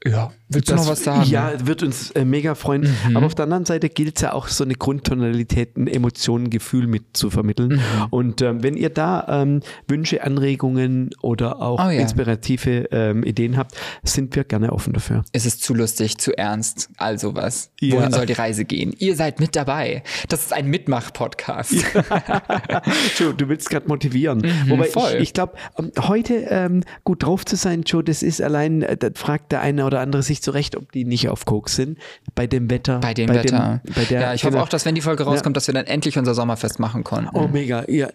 Ja, 0.03 0.31
willst 0.53 0.69
du 0.69 0.73
Das- 0.75 0.85
noch 0.85 0.91
was 0.91 1.03
sagen? 1.03 1.29
Ja, 1.29 1.51
wird 1.65 1.83
uns 1.83 2.11
äh, 2.11 2.25
mega 2.25 2.55
freuen. 2.55 2.81
Mhm. 3.07 3.17
Aber 3.17 3.25
auf 3.25 3.35
der 3.35 3.43
anderen 3.43 3.65
Seite 3.65 3.89
gilt 3.89 4.17
es 4.17 4.21
ja 4.21 4.33
auch, 4.33 4.47
so 4.47 4.63
eine 4.63 4.75
Grundtonalität, 4.75 5.77
ein 5.77 5.87
Emotionen, 5.87 6.49
Gefühl 6.49 6.87
mit 6.87 7.03
zu 7.17 7.29
vermitteln. 7.29 7.73
Mhm. 7.73 7.79
Und 8.09 8.41
ähm, 8.41 8.63
wenn 8.63 8.75
ihr 8.75 8.89
da 8.89 9.25
ähm, 9.41 9.61
Wünsche, 9.87 10.23
Anregungen 10.23 11.11
oder 11.21 11.61
auch 11.61 11.79
Oh 11.85 11.89
ja. 11.89 12.01
inspirative 12.01 12.89
ähm, 12.91 13.23
Ideen 13.23 13.57
habt, 13.57 13.75
sind 14.03 14.35
wir 14.35 14.43
gerne 14.43 14.71
offen 14.73 14.93
dafür. 14.93 15.23
Es 15.31 15.45
ist 15.45 15.63
zu 15.63 15.73
lustig, 15.73 16.17
zu 16.17 16.37
ernst, 16.37 16.89
also 16.97 17.35
was. 17.35 17.71
Ja. 17.79 17.95
Wohin 17.97 18.11
soll 18.11 18.25
die 18.25 18.33
Reise 18.33 18.65
gehen? 18.65 18.93
Ihr 18.97 19.15
seid 19.15 19.39
mit 19.39 19.55
dabei. 19.55 20.03
Das 20.29 20.41
ist 20.41 20.53
ein 20.53 20.67
Mitmach-Podcast. 20.67 21.73
Joe, 23.17 23.33
du 23.33 23.47
willst 23.49 23.69
gerade 23.69 23.87
motivieren. 23.87 24.41
Wobei 24.67 24.87
Mhm, 24.87 24.91
voll. 24.91 25.11
ich, 25.15 25.21
ich 25.21 25.33
glaube, 25.33 25.53
heute 25.99 26.33
ähm, 26.49 26.83
gut 27.03 27.23
drauf 27.23 27.45
zu 27.45 27.55
sein, 27.55 27.83
Joe, 27.83 28.03
das 28.03 28.23
ist 28.23 28.41
allein, 28.41 28.81
äh, 28.81 28.97
da 28.97 29.09
fragt 29.15 29.51
der 29.51 29.61
eine 29.61 29.85
oder 29.85 29.99
andere 29.99 30.23
sich 30.23 30.40
zurecht, 30.41 30.75
ob 30.75 30.91
die 30.91 31.05
nicht 31.05 31.29
auf 31.29 31.45
Koks 31.45 31.75
sind. 31.75 31.97
Bei 32.35 32.47
dem 32.47 32.69
Wetter. 32.69 32.99
Bei 32.99 33.13
dem 33.13 33.29
Wetter. 33.29 33.81
Dem, 33.85 33.93
bei 33.93 34.05
der, 34.05 34.21
ja, 34.21 34.33
ich 34.33 34.43
hoffe 34.43 34.61
auch, 34.61 34.69
dass 34.69 34.85
wenn 34.85 34.95
die 34.95 35.01
Folge 35.01 35.23
rauskommt, 35.23 35.55
dass 35.57 35.67
wir 35.67 35.73
dann 35.73 35.85
endlich 35.85 36.17
unser 36.17 36.33
Sommerfest 36.33 36.79
machen 36.79 37.03
konnten. 37.03 37.35
Oh, 37.35 37.47
mega. 37.47 37.83
Ja. 37.87 38.09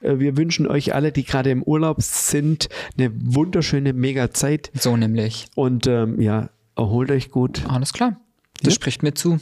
Äh, 0.00 0.18
Wir 0.18 0.36
wünschen 0.36 0.66
euch 0.66 0.94
alle, 0.94 1.12
die 1.12 1.24
gerade 1.24 1.50
im 1.50 1.62
Urlaub 1.62 1.96
sind, 2.00 2.68
eine 2.98 3.10
wunderschöne, 3.14 3.92
mega 3.92 4.30
Zeit. 4.30 4.70
So 4.78 4.96
nämlich. 4.96 5.46
Und 5.54 5.86
ähm, 5.86 6.20
ja, 6.20 6.50
erholt 6.76 7.10
euch 7.10 7.30
gut. 7.30 7.62
Alles 7.68 7.92
klar. 7.92 8.16
Das 8.62 8.74
Ja. 8.74 8.76
spricht 8.76 9.02
mir 9.02 9.14
zu. 9.14 9.38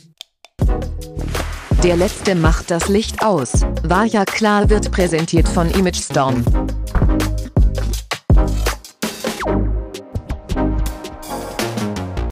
Der 1.83 1.97
letzte 1.97 2.35
macht 2.35 2.71
das 2.71 2.89
Licht 2.89 3.23
aus. 3.23 3.63
War 3.83 4.05
ja 4.05 4.25
klar 4.25 4.69
wird 4.69 4.91
präsentiert 4.91 5.49
von 5.49 5.71
Image 5.71 5.97
Storm. 6.03 6.45